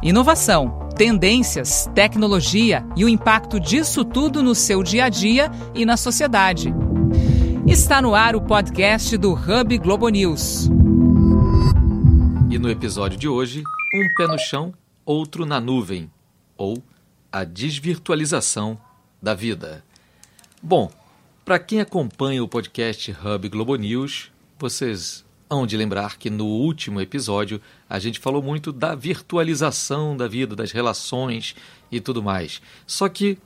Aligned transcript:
Inovação, 0.00 0.88
tendências, 0.96 1.90
tecnologia 1.92 2.86
e 2.96 3.04
o 3.04 3.08
impacto 3.08 3.58
disso 3.58 4.04
tudo 4.04 4.44
no 4.44 4.54
seu 4.54 4.80
dia 4.80 5.06
a 5.06 5.08
dia 5.08 5.50
e 5.74 5.84
na 5.84 5.96
sociedade. 5.96 6.72
Está 7.66 8.00
no 8.00 8.14
ar 8.14 8.36
o 8.36 8.40
podcast 8.40 9.16
do 9.16 9.32
Hub 9.32 9.76
Globo 9.78 10.08
News. 10.08 10.68
E 12.48 12.58
no 12.60 12.70
episódio 12.70 13.18
de 13.18 13.26
hoje, 13.26 13.64
um 13.92 14.14
pé 14.16 14.28
no 14.28 14.38
chão, 14.38 14.72
outro 15.04 15.44
na 15.44 15.60
nuvem, 15.60 16.08
ou 16.56 16.80
a 17.32 17.42
desvirtualização 17.42 18.78
da 19.20 19.34
vida. 19.34 19.84
Bom, 20.62 20.92
para 21.44 21.58
quem 21.58 21.80
acompanha 21.80 22.44
o 22.44 22.48
podcast 22.48 23.10
Hub 23.10 23.48
Globo 23.48 23.74
News, 23.74 24.30
vocês 24.60 25.24
hão 25.50 25.66
de 25.66 25.76
lembrar 25.76 26.18
que 26.18 26.28
no 26.30 26.46
último 26.46 27.00
episódio 27.00 27.60
a 27.88 27.98
gente 27.98 28.18
falou 28.18 28.42
muito 28.42 28.72
da 28.72 28.94
virtualização 28.94 30.16
da 30.16 30.28
vida, 30.28 30.54
das 30.54 30.72
relações 30.72 31.54
e 31.90 32.00
tudo 32.00 32.22
mais. 32.22 32.60
Só 32.86 33.08
que, 33.08 33.38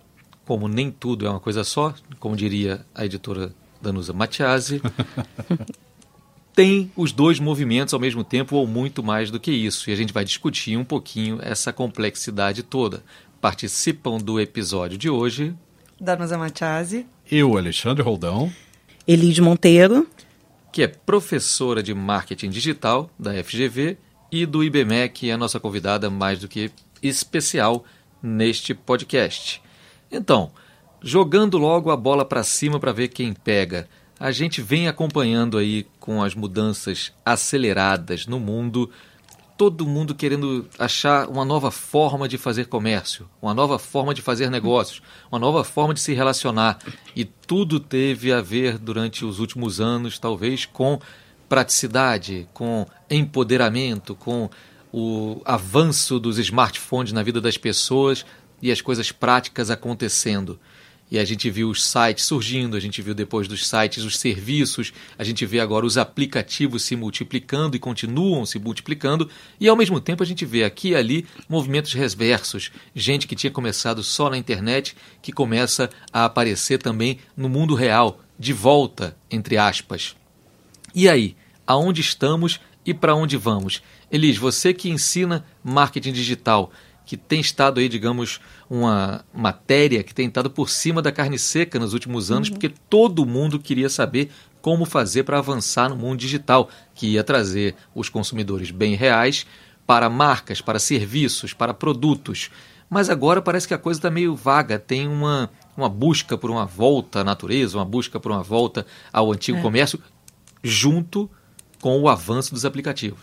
como 0.44 0.68
nem 0.68 0.90
tudo 0.90 1.26
é 1.26 1.30
uma 1.30 1.40
coisa 1.40 1.64
só, 1.64 1.94
como 2.18 2.36
diria 2.36 2.84
a 2.94 3.04
editora 3.04 3.54
Danusa 3.80 4.12
Matiasi, 4.12 4.82
tem 6.54 6.90
os 6.96 7.12
dois 7.12 7.38
movimentos 7.38 7.94
ao 7.94 8.00
mesmo 8.00 8.22
tempo 8.22 8.56
ou 8.56 8.66
muito 8.66 9.02
mais 9.02 9.30
do 9.30 9.40
que 9.40 9.50
isso. 9.50 9.88
E 9.88 9.92
a 9.92 9.96
gente 9.96 10.12
vai 10.12 10.24
discutir 10.24 10.76
um 10.76 10.84
pouquinho 10.84 11.38
essa 11.40 11.72
complexidade 11.72 12.62
toda. 12.62 13.02
Participam 13.40 14.18
do 14.18 14.40
episódio 14.40 14.98
de 14.98 15.08
hoje. 15.08 15.54
Danusa 16.00 16.36
Matiasi. 16.36 17.06
Eu, 17.30 17.56
Alexandre 17.56 18.02
Roldão. 18.02 18.52
Elide 19.06 19.40
Monteiro 19.40 20.06
que 20.72 20.82
é 20.82 20.88
professora 20.88 21.82
de 21.82 21.92
marketing 21.92 22.48
digital 22.48 23.10
da 23.18 23.32
FGV 23.44 23.98
e 24.32 24.46
do 24.46 24.64
IBMEC, 24.64 25.28
é 25.28 25.34
a 25.34 25.38
nossa 25.38 25.60
convidada 25.60 26.08
mais 26.08 26.38
do 26.38 26.48
que 26.48 26.72
especial 27.02 27.84
neste 28.22 28.72
podcast. 28.72 29.62
Então, 30.10 30.50
jogando 31.02 31.58
logo 31.58 31.90
a 31.90 31.96
bola 31.96 32.24
para 32.24 32.42
cima 32.42 32.80
para 32.80 32.92
ver 32.92 33.08
quem 33.08 33.34
pega. 33.34 33.86
A 34.18 34.30
gente 34.30 34.62
vem 34.62 34.88
acompanhando 34.88 35.58
aí 35.58 35.86
com 36.00 36.22
as 36.22 36.34
mudanças 36.34 37.12
aceleradas 37.24 38.26
no 38.26 38.40
mundo 38.40 38.90
todo 39.62 39.86
mundo 39.86 40.12
querendo 40.12 40.68
achar 40.76 41.28
uma 41.28 41.44
nova 41.44 41.70
forma 41.70 42.28
de 42.28 42.36
fazer 42.36 42.66
comércio, 42.66 43.30
uma 43.40 43.54
nova 43.54 43.78
forma 43.78 44.12
de 44.12 44.20
fazer 44.20 44.50
negócios, 44.50 45.00
uma 45.30 45.38
nova 45.38 45.62
forma 45.62 45.94
de 45.94 46.00
se 46.00 46.12
relacionar. 46.14 46.80
E 47.14 47.24
tudo 47.24 47.78
teve 47.78 48.32
a 48.32 48.40
ver 48.40 48.76
durante 48.76 49.24
os 49.24 49.38
últimos 49.38 49.80
anos, 49.80 50.18
talvez, 50.18 50.66
com 50.66 50.98
praticidade, 51.48 52.48
com 52.52 52.84
empoderamento, 53.08 54.16
com 54.16 54.50
o 54.92 55.40
avanço 55.44 56.18
dos 56.18 56.38
smartphones 56.38 57.12
na 57.12 57.22
vida 57.22 57.40
das 57.40 57.56
pessoas 57.56 58.26
e 58.60 58.72
as 58.72 58.80
coisas 58.80 59.12
práticas 59.12 59.70
acontecendo. 59.70 60.58
E 61.12 61.18
a 61.18 61.26
gente 61.26 61.50
viu 61.50 61.68
os 61.68 61.84
sites 61.84 62.24
surgindo, 62.24 62.74
a 62.74 62.80
gente 62.80 63.02
viu 63.02 63.12
depois 63.12 63.46
dos 63.46 63.68
sites 63.68 64.02
os 64.02 64.16
serviços, 64.16 64.94
a 65.18 65.22
gente 65.22 65.44
vê 65.44 65.60
agora 65.60 65.84
os 65.84 65.98
aplicativos 65.98 66.84
se 66.84 66.96
multiplicando 66.96 67.76
e 67.76 67.78
continuam 67.78 68.46
se 68.46 68.58
multiplicando, 68.58 69.28
e 69.60 69.68
ao 69.68 69.76
mesmo 69.76 70.00
tempo 70.00 70.22
a 70.22 70.26
gente 70.26 70.46
vê 70.46 70.64
aqui 70.64 70.88
e 70.88 70.96
ali 70.96 71.26
movimentos 71.46 71.92
reversos, 71.92 72.72
gente 72.94 73.28
que 73.28 73.36
tinha 73.36 73.50
começado 73.50 74.02
só 74.02 74.30
na 74.30 74.38
internet, 74.38 74.96
que 75.20 75.32
começa 75.32 75.90
a 76.10 76.24
aparecer 76.24 76.78
também 76.78 77.18
no 77.36 77.46
mundo 77.46 77.74
real, 77.74 78.18
de 78.38 78.54
volta, 78.54 79.14
entre 79.30 79.58
aspas. 79.58 80.16
E 80.94 81.10
aí, 81.10 81.36
aonde 81.66 82.00
estamos 82.00 82.58
e 82.86 82.94
para 82.94 83.14
onde 83.14 83.36
vamos? 83.36 83.82
Elis, 84.10 84.38
você 84.38 84.72
que 84.72 84.88
ensina 84.88 85.44
marketing 85.62 86.12
digital, 86.12 86.72
que 87.12 87.16
tem 87.18 87.40
estado 87.40 87.78
aí, 87.78 87.90
digamos, 87.90 88.40
uma 88.70 89.22
matéria 89.34 90.02
que 90.02 90.14
tem 90.14 90.28
estado 90.28 90.48
por 90.48 90.70
cima 90.70 91.02
da 91.02 91.12
carne 91.12 91.38
seca 91.38 91.78
nos 91.78 91.92
últimos 91.92 92.30
anos, 92.30 92.48
uhum. 92.48 92.54
porque 92.54 92.72
todo 92.88 93.26
mundo 93.26 93.58
queria 93.58 93.90
saber 93.90 94.30
como 94.62 94.86
fazer 94.86 95.24
para 95.24 95.36
avançar 95.36 95.90
no 95.90 95.96
mundo 95.96 96.18
digital, 96.18 96.70
que 96.94 97.08
ia 97.08 97.22
trazer 97.22 97.74
os 97.94 98.08
consumidores 98.08 98.70
bem 98.70 98.94
reais 98.94 99.46
para 99.86 100.08
marcas, 100.08 100.62
para 100.62 100.78
serviços, 100.78 101.52
para 101.52 101.74
produtos. 101.74 102.48
Mas 102.88 103.10
agora 103.10 103.42
parece 103.42 103.68
que 103.68 103.74
a 103.74 103.78
coisa 103.78 103.98
está 103.98 104.10
meio 104.10 104.34
vaga, 104.34 104.78
tem 104.78 105.06
uma, 105.06 105.50
uma 105.76 105.90
busca 105.90 106.38
por 106.38 106.50
uma 106.50 106.64
volta 106.64 107.20
à 107.20 107.24
natureza, 107.24 107.76
uma 107.76 107.84
busca 107.84 108.18
por 108.18 108.32
uma 108.32 108.42
volta 108.42 108.86
ao 109.12 109.30
antigo 109.30 109.58
é. 109.58 109.60
comércio, 109.60 110.00
junto 110.64 111.26
com 111.26 111.34
o 111.90 112.08
avanço 112.08 112.52
dos 112.54 112.64
aplicativos. 112.64 113.18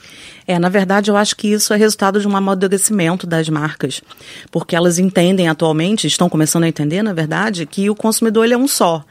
É, 0.45 0.57
na 0.59 0.69
verdade, 0.69 1.09
eu 1.09 1.17
acho 1.17 1.35
que 1.35 1.47
isso 1.47 1.73
é 1.73 1.77
resultado 1.77 2.19
de 2.19 2.27
um 2.27 2.35
amadurecimento 2.35 3.25
das 3.25 3.47
marcas, 3.49 4.01
porque 4.51 4.75
elas 4.75 4.99
entendem 4.99 5.47
atualmente, 5.47 6.07
estão 6.07 6.29
começando 6.29 6.63
a 6.63 6.67
entender, 6.67 7.01
na 7.01 7.13
verdade, 7.13 7.65
que 7.65 7.89
o 7.89 7.95
consumidor 7.95 8.45
ele 8.45 8.53
é 8.53 8.57
um 8.57 8.67
só. 8.67 9.03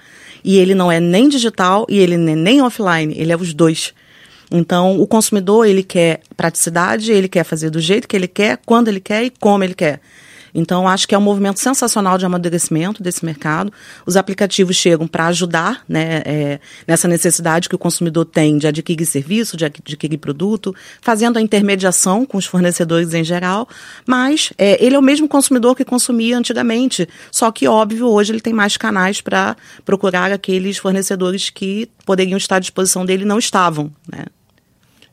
E 0.44 0.56
ele 0.56 0.74
não 0.74 0.90
é 0.90 1.00
nem 1.00 1.28
digital 1.28 1.86
e 1.88 1.98
ele 1.98 2.14
é 2.14 2.18
nem 2.18 2.62
offline, 2.62 3.14
ele 3.16 3.32
é 3.32 3.36
os 3.36 3.52
dois. 3.52 3.92
Então, 4.50 4.98
o 5.00 5.06
consumidor, 5.06 5.66
ele 5.66 5.82
quer 5.82 6.20
praticidade, 6.36 7.12
ele 7.12 7.28
quer 7.28 7.44
fazer 7.44 7.70
do 7.70 7.80
jeito 7.80 8.08
que 8.08 8.16
ele 8.16 8.28
quer, 8.28 8.58
quando 8.64 8.88
ele 8.88 9.00
quer 9.00 9.24
e 9.24 9.30
como 9.30 9.62
ele 9.62 9.74
quer. 9.74 10.00
Então, 10.54 10.88
acho 10.88 11.06
que 11.06 11.14
é 11.14 11.18
um 11.18 11.22
movimento 11.22 11.60
sensacional 11.60 12.18
de 12.18 12.26
amadurecimento 12.26 13.02
desse 13.02 13.24
mercado. 13.24 13.72
Os 14.06 14.16
aplicativos 14.16 14.76
chegam 14.76 15.06
para 15.06 15.26
ajudar 15.26 15.82
né, 15.88 16.22
é, 16.24 16.60
nessa 16.86 17.08
necessidade 17.08 17.68
que 17.68 17.74
o 17.74 17.78
consumidor 17.78 18.24
tem 18.24 18.58
de 18.58 18.66
adquirir 18.66 19.06
serviço, 19.06 19.56
de 19.56 19.64
adquirir 19.64 20.18
produto, 20.18 20.74
fazendo 21.00 21.38
a 21.38 21.42
intermediação 21.42 22.24
com 22.24 22.38
os 22.38 22.46
fornecedores 22.46 23.14
em 23.14 23.24
geral, 23.24 23.68
mas 24.06 24.52
é, 24.58 24.82
ele 24.84 24.96
é 24.96 24.98
o 24.98 25.02
mesmo 25.02 25.28
consumidor 25.28 25.74
que 25.76 25.84
consumia 25.84 26.36
antigamente, 26.36 27.08
só 27.30 27.50
que, 27.50 27.66
óbvio, 27.66 28.06
hoje 28.06 28.32
ele 28.32 28.40
tem 28.40 28.52
mais 28.52 28.76
canais 28.76 29.20
para 29.20 29.56
procurar 29.84 30.32
aqueles 30.32 30.78
fornecedores 30.78 31.50
que 31.50 31.88
poderiam 32.04 32.36
estar 32.36 32.56
à 32.56 32.60
disposição 32.60 33.04
dele 33.04 33.22
e 33.22 33.26
não 33.26 33.38
estavam. 33.38 33.92
Né? 34.10 34.24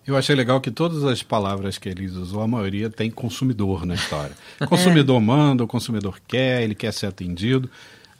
Eu 0.07 0.15
achei 0.15 0.35
legal 0.35 0.61
que 0.61 0.69
todas 0.69 1.03
as 1.03 1.23
palavras 1.23 1.79
que 1.79 1.89
eles 1.89 2.13
usou, 2.13 2.41
a 2.41 2.47
maioria 2.47 2.89
tem 2.91 3.09
consumidor 3.09 3.85
na 3.85 3.95
história. 3.95 4.35
O 4.61 4.67
consumidor 4.69 5.19
manda, 5.19 5.63
o 5.63 5.67
consumidor 5.67 6.19
quer, 6.27 6.61
ele 6.61 6.75
quer 6.75 6.93
ser 6.93 7.07
atendido. 7.07 7.69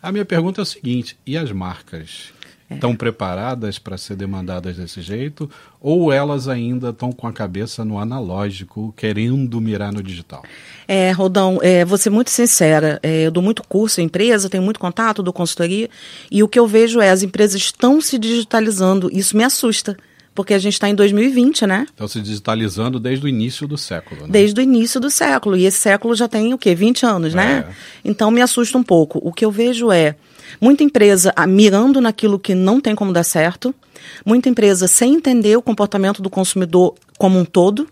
A 0.01 0.11
minha 0.11 0.25
pergunta 0.25 0.61
é 0.61 0.63
o 0.63 0.65
seguinte: 0.65 1.15
e 1.25 1.37
as 1.37 1.51
marcas? 1.51 2.33
Estão 2.67 2.93
é. 2.93 2.95
preparadas 2.95 3.77
para 3.77 3.95
ser 3.95 4.15
demandadas 4.15 4.77
desse 4.77 4.99
jeito? 4.99 5.47
Ou 5.79 6.11
elas 6.11 6.47
ainda 6.47 6.89
estão 6.89 7.11
com 7.11 7.27
a 7.27 7.31
cabeça 7.31 7.85
no 7.85 7.99
analógico, 7.99 8.91
querendo 8.97 9.61
mirar 9.61 9.93
no 9.93 10.01
digital? 10.01 10.43
É, 10.87 11.11
Rodão, 11.11 11.59
é, 11.61 11.85
vou 11.85 11.95
ser 11.95 12.09
muito 12.09 12.31
sincera. 12.31 12.99
É, 13.03 13.27
eu 13.27 13.29
dou 13.29 13.43
muito 13.43 13.61
curso 13.61 14.01
em 14.01 14.05
empresa, 14.05 14.49
tenho 14.49 14.63
muito 14.63 14.79
contato, 14.79 15.21
dou 15.21 15.31
consultoria. 15.31 15.87
E 16.31 16.41
o 16.41 16.47
que 16.47 16.57
eu 16.57 16.65
vejo 16.65 16.99
é 16.99 17.11
as 17.11 17.21
empresas 17.21 17.61
estão 17.61 18.01
se 18.01 18.17
digitalizando. 18.17 19.11
Isso 19.13 19.37
me 19.37 19.43
assusta 19.43 19.95
porque 20.35 20.53
a 20.53 20.59
gente 20.59 20.73
está 20.73 20.89
em 20.89 20.93
2020, 20.93 21.65
né? 21.65 21.85
Estão 21.89 22.07
se 22.09 22.21
digitalizando 22.21 22.99
desde 22.99 23.25
o 23.25 23.29
início 23.29 23.65
do 23.65 23.77
século, 23.77 24.23
né? 24.23 24.27
Desde 24.29 24.59
o 24.59 24.61
início 24.61 24.99
do 24.99 25.09
século. 25.09 25.55
E 25.55 25.65
esse 25.65 25.77
século 25.77 26.13
já 26.13 26.27
tem 26.27 26.53
o 26.53 26.57
quê? 26.57 26.75
20 26.75 27.05
anos, 27.05 27.33
né? 27.33 27.65
É. 27.67 27.73
Então 28.03 28.29
me 28.29 28.41
assusta 28.41 28.77
um 28.77 28.83
pouco. 28.83 29.19
O 29.23 29.31
que 29.31 29.45
eu 29.45 29.49
vejo 29.49 29.91
é 29.93 30.15
muita 30.59 30.83
empresa 30.83 31.33
ah, 31.35 31.47
mirando 31.47 32.01
naquilo 32.01 32.37
que 32.37 32.53
não 32.53 32.81
tem 32.81 32.93
como 32.93 33.13
dar 33.13 33.23
certo, 33.23 33.73
muita 34.25 34.49
empresa 34.49 34.87
sem 34.87 35.15
entender 35.15 35.55
o 35.55 35.61
comportamento 35.61 36.21
do 36.21 36.29
consumidor 36.29 36.95
como 37.17 37.39
um 37.39 37.45
todo, 37.45 37.87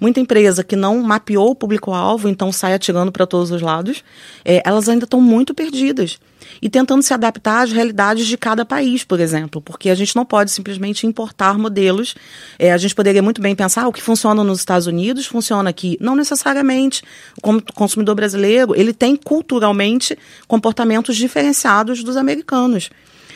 Muita 0.00 0.20
empresa 0.20 0.64
que 0.64 0.76
não 0.76 1.00
mapeou 1.02 1.50
o 1.50 1.54
público-alvo, 1.54 2.28
então 2.28 2.52
sai 2.52 2.74
atirando 2.74 3.12
para 3.12 3.26
todos 3.26 3.50
os 3.50 3.62
lados, 3.62 4.04
é, 4.44 4.62
elas 4.64 4.88
ainda 4.88 5.04
estão 5.04 5.20
muito 5.20 5.54
perdidas. 5.54 6.18
E 6.60 6.68
tentando 6.68 7.02
se 7.02 7.12
adaptar 7.14 7.62
às 7.62 7.72
realidades 7.72 8.26
de 8.26 8.36
cada 8.36 8.64
país, 8.64 9.04
por 9.04 9.20
exemplo, 9.20 9.60
porque 9.60 9.90
a 9.90 9.94
gente 9.94 10.16
não 10.16 10.24
pode 10.24 10.50
simplesmente 10.50 11.06
importar 11.06 11.58
modelos. 11.58 12.14
É, 12.58 12.72
a 12.72 12.78
gente 12.78 12.94
poderia 12.94 13.22
muito 13.22 13.40
bem 13.40 13.54
pensar 13.54 13.84
ah, 13.84 13.88
o 13.88 13.92
que 13.92 14.02
funciona 14.02 14.42
nos 14.42 14.58
Estados 14.58 14.86
Unidos 14.86 15.26
funciona 15.26 15.70
aqui. 15.70 15.96
Não 16.00 16.16
necessariamente. 16.16 17.02
Como 17.40 17.62
consumidor 17.74 18.14
brasileiro, 18.14 18.74
ele 18.74 18.92
tem 18.92 19.16
culturalmente 19.16 20.18
comportamentos 20.48 21.16
diferenciados 21.16 22.02
dos 22.02 22.16
americanos. 22.16 22.90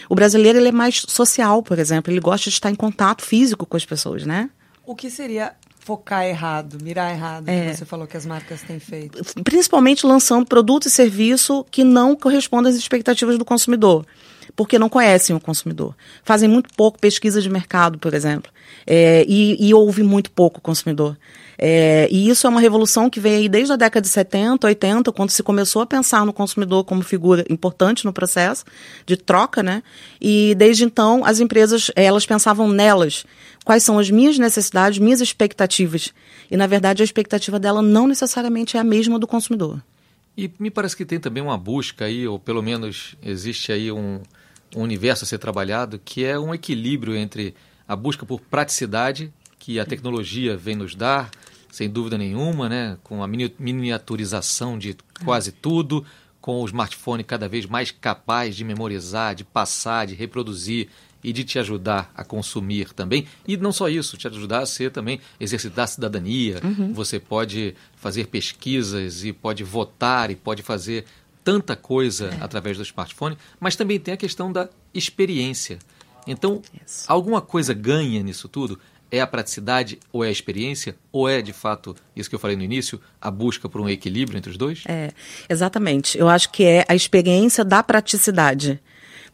O 0.09 0.15
brasileiro 0.15 0.59
ele 0.59 0.69
é 0.69 0.73
mais 0.73 1.05
social, 1.09 1.63
por 1.63 1.79
exemplo, 1.79 2.13
ele 2.13 2.21
gosta 2.21 2.51
de 2.51 2.57
estar 2.57 2.71
em 2.71 2.75
contato 2.75 3.23
físico 3.23 3.65
com 3.65 3.77
as 3.77 3.85
pessoas, 3.85 4.27
né? 4.27 4.51
O 4.85 4.95
que 4.95 5.09
seria 5.09 5.55
focar 5.85 6.25
errado, 6.25 6.79
mirar 6.83 7.13
errado, 7.13 7.47
é. 7.47 7.71
que 7.71 7.77
você 7.77 7.85
falou 7.85 8.07
que 8.07 8.17
as 8.17 8.25
marcas 8.25 8.63
têm 8.63 8.81
feito? 8.81 9.23
Principalmente 9.45 10.07
lançando 10.07 10.47
produto 10.47 10.87
e 10.87 10.91
serviço 10.91 11.65
que 11.71 11.85
não 11.85 12.17
correspondem 12.17 12.73
às 12.73 12.79
expectativas 12.79 13.37
do 13.37 13.45
consumidor, 13.45 14.07
porque 14.57 14.79
não 14.79 14.89
conhecem 14.89 15.37
o 15.37 15.41
consumidor. 15.41 15.95
Fazem 16.25 16.49
muito 16.49 16.71
pouco 16.75 16.99
pesquisa 16.99 17.41
de 17.43 17.51
mercado, 17.51 17.99
por 17.99 18.15
exemplo, 18.15 18.51
é, 18.87 19.27
e, 19.29 19.69
e 19.69 19.75
ouve 19.75 20.03
muito 20.03 20.31
pouco 20.31 20.59
o 20.59 20.63
consumidor. 20.63 21.19
É, 21.59 22.09
e 22.11 22.29
isso 22.29 22.47
é 22.47 22.51
uma 22.51 22.61
revolução 22.61 23.09
que 23.09 23.21
veio 23.21 23.39
aí 23.39 23.49
desde 23.49 23.73
a 23.73 23.77
década 23.77 24.03
de 24.03 24.09
70, 24.09 24.67
80, 24.67 25.13
quando 25.13 25.31
se 25.31 25.43
começou 25.43 25.83
a 25.83 25.87
pensar 25.87 26.25
no 26.27 26.33
consumidor 26.33 26.85
como 26.85 27.03
figura 27.03 27.45
importante 27.49 28.05
no 28.05 28.13
processo 28.13 28.65
de 29.07 29.17
troca, 29.17 29.63
né? 29.63 29.83
E 30.21 30.55
desde 30.57 30.85
então 30.85 31.25
as 31.25 31.41
empresas 31.41 31.91
elas 31.95 32.27
pensavam 32.27 32.69
nelas 32.69 33.25
quais 33.65 33.83
são 33.83 33.99
as 33.99 34.11
minhas 34.11 34.39
necessidades, 34.39 34.99
minhas 34.99 35.21
expectativas. 35.21 36.13
E, 36.51 36.57
na 36.57 36.67
verdade, 36.67 37.03
a 37.03 37.05
expectativa 37.05 37.59
dela 37.59 37.81
não 37.81 38.07
necessariamente 38.07 38.77
é 38.77 38.81
a 38.81 38.85
mesma 38.85 39.19
do 39.19 39.27
consumidor. 39.27 39.83
E 40.37 40.51
me 40.59 40.71
parece 40.71 40.97
que 40.97 41.05
tem 41.05 41.19
também 41.19 41.43
uma 41.43 41.57
busca 41.57 42.05
aí, 42.05 42.27
ou 42.27 42.39
pelo 42.39 42.63
menos 42.63 43.17
existe 43.23 43.73
aí 43.73 43.91
um, 43.91 44.21
um 44.77 44.83
universo 44.83 45.25
a 45.25 45.27
ser 45.27 45.39
trabalhado, 45.39 46.01
que 46.05 46.25
é 46.25 46.39
um 46.39 46.53
equilíbrio 46.53 47.17
entre 47.17 47.55
a 47.87 47.95
busca 47.95 48.27
por 48.27 48.41
praticidade, 48.41 49.33
que 49.59 49.79
a 49.79 49.85
tecnologia 49.85 50.57
vem 50.57 50.75
nos 50.75 50.95
dar, 50.95 51.31
sem 51.71 51.89
dúvida 51.89 52.19
nenhuma, 52.19 52.69
né? 52.69 52.99
com 53.03 53.23
a 53.23 53.29
miniaturização 53.29 54.79
de 54.79 54.97
quase 55.25 55.53
tudo, 55.53 56.05
com 56.41 56.61
o 56.61 56.67
smartphone 56.67 57.25
cada 57.25 57.49
vez 57.49 57.65
mais 57.65 57.91
capaz 57.91 58.55
de 58.55 58.65
memorizar, 58.65 59.35
de 59.35 59.45
passar, 59.45 60.07
de 60.07 60.15
reproduzir 60.15 60.89
e 61.25 61.32
de 61.32 61.43
te 61.43 61.59
ajudar 61.59 62.12
a 62.15 62.23
consumir 62.23 62.93
também. 62.93 63.26
E 63.49 63.56
não 63.56 63.73
só 63.73 63.88
isso, 63.88 64.19
te 64.19 64.29
ajudar 64.29 64.61
a 64.61 64.67
ser 64.67 64.93
também, 64.93 65.19
exercitar 65.41 65.85
a 65.85 65.88
cidadania. 65.88 66.61
Uhum. 66.62 66.93
Você 66.93 67.19
pode 67.19 67.75
fazer 67.97 68.26
pesquisas 68.26 69.25
e 69.25 69.32
pode 69.32 69.65
votar 69.65 70.31
e 70.31 70.37
pode 70.37 70.62
fazer 70.62 71.06
tanta 71.43 71.75
coisa 71.75 72.26
é. 72.26 72.44
através 72.44 72.76
do 72.76 72.82
smartphone, 72.82 73.38
mas 73.59 73.75
também 73.75 73.99
tem 73.99 74.12
a 74.12 74.17
questão 74.17 74.53
da 74.53 74.69
experiência. 74.93 75.79
Então, 76.26 76.62
isso. 76.85 77.05
alguma 77.09 77.41
coisa 77.41 77.73
ganha 77.73 78.23
nisso 78.23 78.49
tudo? 78.49 78.79
É 79.11 79.20
a 79.20 79.27
praticidade 79.27 79.99
ou 80.12 80.25
é 80.25 80.29
a 80.29 80.31
experiência? 80.31 80.97
Ou 81.12 81.29
é, 81.29 81.41
de 81.41 81.53
fato, 81.53 81.94
isso 82.17 82.29
que 82.29 82.35
eu 82.35 82.38
falei 82.38 82.56
no 82.56 82.62
início, 82.62 83.00
a 83.20 83.31
busca 83.31 83.69
por 83.69 83.81
um 83.81 83.88
equilíbrio 83.88 84.37
entre 84.37 84.50
os 84.50 84.56
dois? 84.56 84.82
É, 84.88 85.12
exatamente. 85.49 86.19
Eu 86.19 86.29
acho 86.29 86.50
que 86.50 86.65
é 86.65 86.85
a 86.88 86.94
experiência 86.94 87.65
da 87.65 87.82
praticidade 87.82 88.81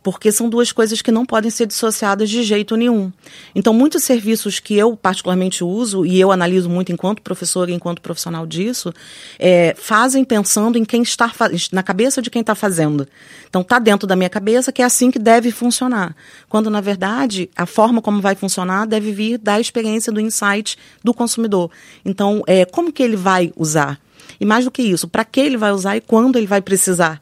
porque 0.02 0.32
são 0.32 0.49
duas 0.49 0.73
coisas 0.73 1.02
que 1.02 1.11
não 1.11 1.26
podem 1.26 1.50
ser 1.50 1.67
dissociadas 1.67 2.31
de 2.31 2.43
jeito 2.43 2.76
nenhum. 2.76 3.12
Então, 3.55 3.73
muitos 3.75 4.02
serviços 4.05 4.58
que 4.58 4.75
eu 4.75 4.97
particularmente 4.97 5.62
uso, 5.62 6.06
e 6.06 6.19
eu 6.19 6.32
analiso 6.32 6.69
muito 6.69 6.91
enquanto 6.93 7.23
professora 7.23 7.70
e 7.70 7.75
enquanto 7.75 8.00
profissional 8.00 8.47
disso, 8.47 8.93
é, 9.38 9.75
fazem 9.76 10.25
pensando 10.25 10.79
em 10.79 10.85
quem 10.85 11.02
está 11.02 11.31
na 11.73 11.82
cabeça 11.82 12.23
de 12.23 12.31
quem 12.31 12.41
está 12.41 12.55
fazendo. 12.55 13.06
Então, 13.49 13.62
está 13.62 13.79
dentro 13.79 14.06
da 14.06 14.17
minha 14.17 14.31
cabeça 14.31 14.73
que 14.73 14.82
é 14.82 14.85
assim 14.85 15.11
que 15.11 15.19
deve 15.19 15.50
funcionar. 15.50 16.14
Quando, 16.49 16.70
na 16.70 16.81
verdade, 16.81 17.50
a 17.56 17.67
forma 17.67 18.00
como 18.00 18.20
vai 18.20 18.35
funcionar 18.35 18.87
deve 18.87 19.12
vir 19.12 19.38
da 19.38 19.61
experiência 19.61 20.12
do 20.12 20.20
insight 20.20 20.79
do 21.05 21.12
consumidor. 21.12 21.70
Então, 22.05 22.43
é, 22.46 22.64
como 22.64 22.93
que 22.93 23.03
ele 23.03 23.17
vai 23.17 23.53
usar? 23.56 24.00
E 24.41 24.44
mais 24.44 24.64
do 24.64 24.70
que 24.70 24.82
isso, 24.82 25.06
para 25.06 25.25
que 25.25 25.41
ele 25.41 25.56
vai 25.56 25.73
usar 25.73 25.96
e 25.96 26.00
quando 26.00 26.37
ele 26.37 26.46
vai 26.46 26.62
precisar. 26.62 27.20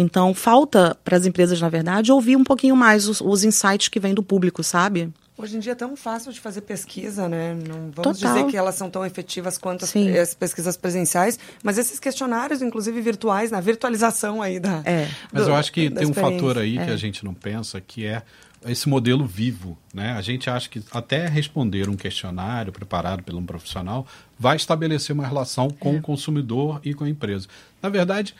Então, 0.00 0.32
falta 0.32 0.96
para 1.02 1.16
as 1.16 1.26
empresas, 1.26 1.60
na 1.60 1.68
verdade, 1.68 2.12
ouvir 2.12 2.36
um 2.36 2.44
pouquinho 2.44 2.76
mais 2.76 3.08
os, 3.08 3.20
os 3.20 3.42
insights 3.42 3.88
que 3.88 3.98
vêm 3.98 4.14
do 4.14 4.22
público, 4.22 4.62
sabe? 4.62 5.12
Hoje 5.36 5.56
em 5.56 5.58
dia 5.58 5.72
é 5.72 5.74
tão 5.74 5.96
fácil 5.96 6.32
de 6.32 6.38
fazer 6.38 6.60
pesquisa, 6.60 7.28
né? 7.28 7.52
Não 7.54 7.90
vamos 7.90 8.18
Total. 8.20 8.34
dizer 8.34 8.46
que 8.46 8.56
elas 8.56 8.76
são 8.76 8.88
tão 8.88 9.04
efetivas 9.04 9.58
quanto 9.58 9.84
as, 9.84 9.96
as, 9.96 10.34
pesquisas 10.34 10.76
presenciais, 10.76 11.36
mas 11.64 11.78
esses 11.78 11.98
questionários, 11.98 12.62
inclusive 12.62 13.00
virtuais, 13.00 13.50
na 13.50 13.60
virtualização 13.60 14.40
aí 14.40 14.60
da. 14.60 14.82
É. 14.84 15.06
Do, 15.06 15.12
mas 15.32 15.48
eu 15.48 15.54
acho 15.56 15.72
que 15.72 15.90
tem 15.90 16.06
um 16.06 16.14
fator 16.14 16.58
aí 16.58 16.78
é. 16.78 16.84
que 16.84 16.90
a 16.92 16.96
gente 16.96 17.24
não 17.24 17.34
pensa, 17.34 17.80
que 17.80 18.06
é 18.06 18.22
esse 18.66 18.88
modelo 18.88 19.26
vivo, 19.26 19.76
né? 19.92 20.12
A 20.12 20.20
gente 20.20 20.48
acha 20.48 20.68
que 20.68 20.80
até 20.92 21.26
responder 21.26 21.88
um 21.88 21.96
questionário 21.96 22.72
preparado 22.72 23.24
por 23.24 23.34
um 23.34 23.44
profissional 23.44 24.06
vai 24.38 24.54
estabelecer 24.54 25.12
uma 25.12 25.26
relação 25.26 25.70
com 25.70 25.94
é. 25.94 25.98
o 25.98 26.02
consumidor 26.02 26.80
e 26.84 26.94
com 26.94 27.02
a 27.02 27.08
empresa. 27.08 27.48
Na 27.82 27.88
verdade, 27.88 28.34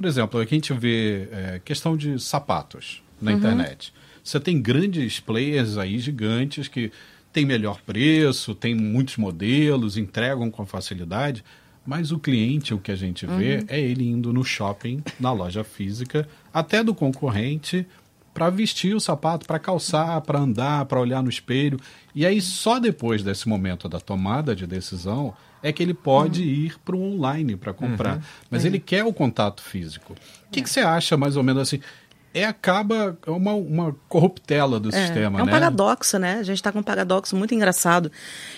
por 0.00 0.06
exemplo, 0.06 0.40
aqui 0.40 0.54
a 0.54 0.56
gente 0.56 0.72
vê 0.72 1.28
é, 1.30 1.60
questão 1.62 1.94
de 1.94 2.18
sapatos 2.18 3.02
na 3.20 3.32
uhum. 3.32 3.36
internet. 3.36 3.92
Você 4.24 4.40
tem 4.40 4.58
grandes 4.58 5.20
players 5.20 5.76
aí, 5.76 5.98
gigantes, 5.98 6.68
que 6.68 6.90
têm 7.30 7.44
melhor 7.44 7.82
preço, 7.82 8.54
tem 8.54 8.74
muitos 8.74 9.18
modelos, 9.18 9.98
entregam 9.98 10.50
com 10.50 10.64
facilidade, 10.64 11.44
mas 11.84 12.12
o 12.12 12.18
cliente, 12.18 12.72
o 12.72 12.78
que 12.78 12.90
a 12.90 12.96
gente 12.96 13.26
vê, 13.26 13.58
uhum. 13.58 13.64
é 13.68 13.78
ele 13.78 14.08
indo 14.08 14.32
no 14.32 14.42
shopping, 14.42 15.02
na 15.20 15.32
loja 15.32 15.62
física, 15.62 16.26
até 16.50 16.82
do 16.82 16.94
concorrente, 16.94 17.86
para 18.32 18.48
vestir 18.48 18.96
o 18.96 19.00
sapato, 19.00 19.46
para 19.46 19.58
calçar, 19.58 20.18
para 20.22 20.38
andar, 20.38 20.86
para 20.86 20.98
olhar 20.98 21.22
no 21.22 21.28
espelho. 21.28 21.78
E 22.14 22.24
aí, 22.24 22.40
só 22.40 22.78
depois 22.78 23.22
desse 23.22 23.46
momento 23.46 23.86
da 23.86 24.00
tomada 24.00 24.56
de 24.56 24.66
decisão, 24.66 25.34
é 25.62 25.72
que 25.72 25.82
ele 25.82 25.94
pode 25.94 26.42
uhum. 26.42 26.48
ir 26.48 26.78
para 26.84 26.96
o 26.96 27.02
online 27.02 27.56
para 27.56 27.72
comprar. 27.72 28.16
Uhum. 28.16 28.22
Mas 28.50 28.62
uhum. 28.62 28.68
ele 28.68 28.80
quer 28.80 29.04
o 29.04 29.12
contato 29.12 29.62
físico. 29.62 30.14
O 30.48 30.50
que, 30.50 30.60
é. 30.60 30.62
que 30.62 30.70
você 30.70 30.80
acha, 30.80 31.16
mais 31.16 31.36
ou 31.36 31.42
menos 31.42 31.62
assim? 31.62 31.80
é 32.32 32.44
acaba 32.44 33.18
uma, 33.26 33.52
uma 33.54 33.96
corruptela 34.08 34.78
do 34.78 34.88
é, 34.90 34.92
sistema. 34.92 35.40
É 35.40 35.42
um 35.42 35.46
né? 35.46 35.50
paradoxo, 35.50 36.18
né? 36.18 36.38
A 36.38 36.42
gente 36.44 36.56
está 36.56 36.70
com 36.70 36.78
um 36.78 36.82
paradoxo 36.82 37.34
muito 37.34 37.54
engraçado. 37.54 38.10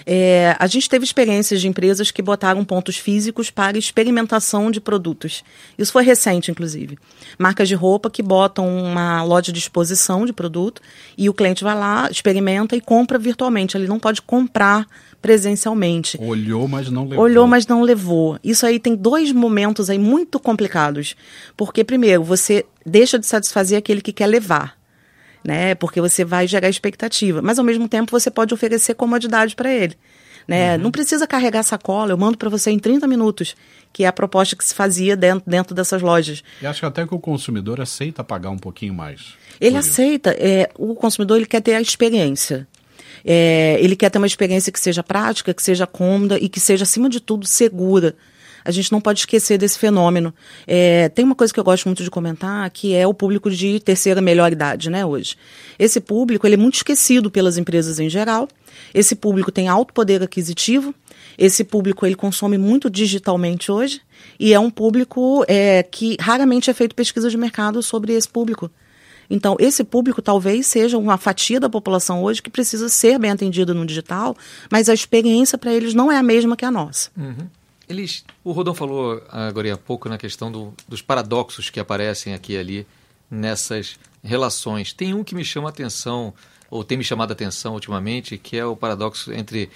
É, 0.05 0.55
a 0.59 0.67
gente 0.67 0.89
teve 0.89 1.05
experiências 1.05 1.61
de 1.61 1.69
empresas 1.69 2.11
que 2.11 2.21
botaram 2.21 2.63
pontos 2.65 2.99
físicos 2.99 3.51
para 3.51 3.79
experimentação 3.79 4.71
de 4.71 4.81
produtos. 4.81 5.43
Isso 5.79 5.91
foi 5.91 6.05
recente, 6.05 6.51
inclusive. 6.51 6.99
Marcas 7.39 7.67
de 7.67 7.75
roupa 7.75 8.11
que 8.11 8.23
botam 8.23 8.69
uma 8.69 9.23
loja 9.23 9.51
de 9.51 9.59
exposição 9.59 10.27
de 10.27 10.35
produto 10.35 10.83
e 11.17 11.31
o 11.31 11.35
cliente 11.35 11.65
vai 11.65 11.75
lá, 11.75 12.09
experimenta 12.11 12.77
e 12.77 12.81
compra 12.81 13.19
virtualmente. 13.19 13.77
Ele 13.77 13.89
não 13.89 13.99
pode 13.99 14.21
comprar 14.21 14.87
presencialmente. 15.23 16.19
Olhou, 16.21 16.67
mas 16.67 16.91
não 16.91 17.07
levou. 17.07 17.25
Olhou, 17.25 17.47
mas 17.47 17.67
não 17.67 17.83
levou. 17.83 18.39
Isso 18.43 18.67
aí 18.67 18.81
tem 18.81 18.97
dois 18.97 19.31
momentos 19.31 19.89
aí 19.89 19.99
muito 19.99 20.41
complicados. 20.41 21.15
Porque, 21.57 21.85
primeiro, 21.85 22.25
você 22.25 22.67
deixa 22.85 23.19
de 23.19 23.25
satisfazer 23.25 23.79
aquele 23.79 24.03
que 24.03 24.13
quer 24.13 24.27
levar. 24.27 24.77
Né? 25.45 25.77
Porque 25.77 26.01
você 26.01 26.25
vai 26.25 26.47
gerar 26.49 26.69
expectativa. 26.69 27.41
Mas, 27.41 27.59
ao 27.59 27.65
mesmo 27.65 27.89
tempo, 27.89 28.11
você 28.11 28.31
pode 28.31 28.53
oferecer 28.53 28.95
comodidade 28.95 29.55
para 29.55 29.73
ele. 29.73 29.97
Né? 30.47 30.75
Uhum. 30.75 30.83
Não 30.83 30.91
precisa 30.91 31.25
carregar 31.25 31.63
sacola, 31.63 32.13
eu 32.13 32.19
mando 32.19 32.37
para 32.37 32.51
você 32.51 32.73
em 32.73 32.79
30 32.79 33.07
minutos, 33.07 33.55
que 33.93 34.03
é 34.03 34.09
a 34.09 34.13
proposta 34.13 34.57
que 34.57 34.65
se 34.65 34.75
fazia 34.75 35.17
dentro, 35.17 35.49
dentro 35.49 35.73
dessas 35.73 36.03
lojas. 36.03 36.43
E 36.61 36.67
acho 36.67 36.81
que 36.81 36.87
até 36.87 37.07
que 37.07 37.15
o 37.15 37.21
consumidor 37.21 37.81
aceita 37.81 38.25
pagar 38.25 38.51
um 38.51 38.59
pouquinho 38.59 38.93
mais. 38.93 39.35
Ele 39.61 39.77
aceita. 39.77 40.31
É, 40.37 40.69
o 40.77 40.97
consumidor 40.97 41.37
ele 41.37 41.47
quer 41.47 41.61
ter 41.61 41.75
a 41.75 41.81
experiência. 41.81 42.67
É, 43.25 43.77
ele 43.81 43.97
quer 43.97 44.11
ter 44.11 44.19
uma 44.19 44.27
experiência 44.27 44.73
que 44.73 44.81
seja 44.81 45.03
prática, 45.03 45.55
que 45.55 45.63
seja 45.63 45.87
cômoda 45.87 46.39
e 46.39 46.49
que 46.49 46.61
seja, 46.61 46.83
acima 46.85 47.09
de 47.09 47.21
tudo, 47.21 47.47
segura. 47.47 48.15
A 48.65 48.71
gente 48.71 48.93
não 48.93 49.01
pode 49.01 49.21
esquecer 49.21 49.59
desse 49.59 49.79
fenômeno. 49.79 50.33
É, 50.67 51.09
tem 51.09 51.25
uma 51.25 51.35
coisa 51.35 51.53
que 51.53 51.59
eu 51.59 51.65
gosto 51.65 51.87
muito 51.87 52.03
de 52.03 52.11
comentar, 52.11 52.69
que 52.71 52.95
é 52.95 53.07
o 53.07 53.15
público 53.15 53.51
de 53.51 53.81
terceira 53.81 54.21
melhor 54.21 54.53
idade, 54.53 54.89
né, 54.89 55.05
hoje. 55.05 55.37
Esse 55.79 56.01
público, 56.01 56.47
ele 56.47 56.55
é 56.55 56.59
muito 56.59 56.77
esquecido 56.77 57.31
pelas 57.31 57.59
empresas 57.59 57.99
em 57.99 58.09
geral. 58.09 58.49
Esse 58.95 59.15
público 59.15 59.51
tem 59.51 59.69
alto 59.69 59.93
poder 59.93 60.23
aquisitivo. 60.23 60.95
Esse 61.37 61.65
público, 61.65 62.07
ele 62.07 62.15
consome 62.15 62.57
muito 62.57 62.89
digitalmente 62.89 63.73
hoje. 63.73 64.01
E 64.39 64.55
é 64.55 64.61
um 64.61 64.71
público 64.71 65.45
é, 65.49 65.83
que 65.83 66.17
raramente 66.21 66.71
é 66.71 66.75
feito 66.75 66.95
pesquisa 66.95 67.29
de 67.29 67.37
mercado 67.37 67.83
sobre 67.83 68.13
esse 68.13 68.29
público. 68.29 68.71
Então, 69.33 69.57
esse 69.59 69.83
público 69.83 70.21
talvez 70.21 70.67
seja 70.67 70.99
uma 70.99 71.17
fatia 71.17 71.59
da 71.59 71.71
população 71.71 72.23
hoje 72.23 72.43
que 72.43 72.51
precisa 72.51 72.91
ser 72.91 73.19
bem 73.19 73.31
atendida 73.31 73.73
no 73.73 73.87
digital, 73.87 74.37
mas 74.71 74.91
a 74.91 74.95
experiência 74.95 75.57
para 75.57 75.73
eles 75.73 75.95
não 75.95 76.13
é 76.13 76.19
a 76.19 76.23
mesma 76.23 76.55
que 76.55 76.67
a 76.67 76.71
nossa. 76.71 77.11
Uhum. 77.17 77.49
Eles, 77.89 78.27
o 78.45 78.53
Rodão 78.53 78.75
falou 78.75 79.23
agora 79.31 79.73
há 79.73 79.79
pouco 79.79 80.07
na 80.07 80.19
questão 80.19 80.53
do, 80.53 80.75
dos 80.87 81.01
paradoxos 81.01 81.71
que 81.71 81.81
aparecem 81.81 82.35
aqui 82.35 82.53
e 82.53 82.59
ali 82.59 82.87
nessas 83.31 83.99
relações. 84.23 84.93
Tem 84.93 85.15
um 85.15 85.25
que 85.25 85.35
me 85.35 85.47
chama 85.47 85.69
a 85.69 85.71
atenção, 85.71 86.35
ou 86.71 86.85
tem 86.85 86.99
me 86.99 87.05
chamado 87.05 87.31
a 87.31 87.33
atenção 87.33 87.73
ultimamente, 87.73 88.37
que 88.37 88.59
é 88.59 88.67
o 88.67 88.77
paradoxo 88.77 89.33
entre 89.33 89.71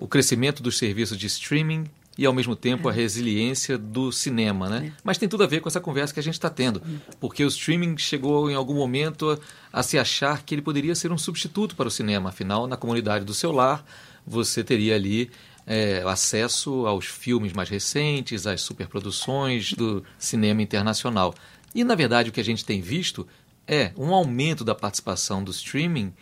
o 0.00 0.08
crescimento 0.08 0.62
dos 0.62 0.78
serviços 0.78 1.18
de 1.18 1.26
streaming 1.26 1.84
e 2.16 2.26
ao 2.26 2.32
mesmo 2.32 2.54
tempo 2.54 2.88
a 2.88 2.92
resiliência 2.92 3.78
do 3.78 4.12
cinema, 4.12 4.68
né? 4.68 4.88
É. 4.88 4.92
Mas 5.02 5.18
tem 5.18 5.28
tudo 5.28 5.44
a 5.44 5.46
ver 5.46 5.60
com 5.60 5.68
essa 5.68 5.80
conversa 5.80 6.12
que 6.12 6.20
a 6.20 6.22
gente 6.22 6.34
está 6.34 6.50
tendo, 6.50 6.82
porque 7.18 7.44
o 7.44 7.48
streaming 7.48 7.96
chegou 7.96 8.50
em 8.50 8.54
algum 8.54 8.74
momento 8.74 9.30
a, 9.30 9.80
a, 9.80 9.82
se 9.82 9.98
achar 9.98 10.42
que 10.42 10.54
ele 10.54 10.62
poderia 10.62 10.94
ser 10.94 11.10
um 11.10 11.18
substituto 11.18 11.74
para 11.74 11.88
o 11.88 11.90
cinema. 11.90 12.28
Afinal, 12.28 12.66
na 12.66 12.76
comunidade 12.76 13.24
do 13.24 13.32
seu 13.32 13.50
lar, 13.50 13.84
você 14.26 14.62
teria 14.62 14.94
ali 14.94 15.30
é, 15.66 16.02
acesso 16.06 16.86
aos 16.86 17.06
filmes 17.06 17.52
mais 17.52 17.68
recentes, 17.68 18.46
às 18.46 18.60
superproduções 18.60 19.72
do 19.72 20.04
cinema 20.18 20.62
internacional. 20.62 21.34
E 21.74 21.84
na 21.84 21.94
verdade 21.94 22.30
o 22.30 22.32
que 22.32 22.40
a 22.40 22.44
gente 22.44 22.64
tem 22.64 22.80
visto 22.80 23.26
é 23.66 23.92
um 23.96 24.12
aumento 24.12 24.64
da 24.64 24.74
participação 24.74 25.42
do 25.42 25.50
streaming 25.50 26.12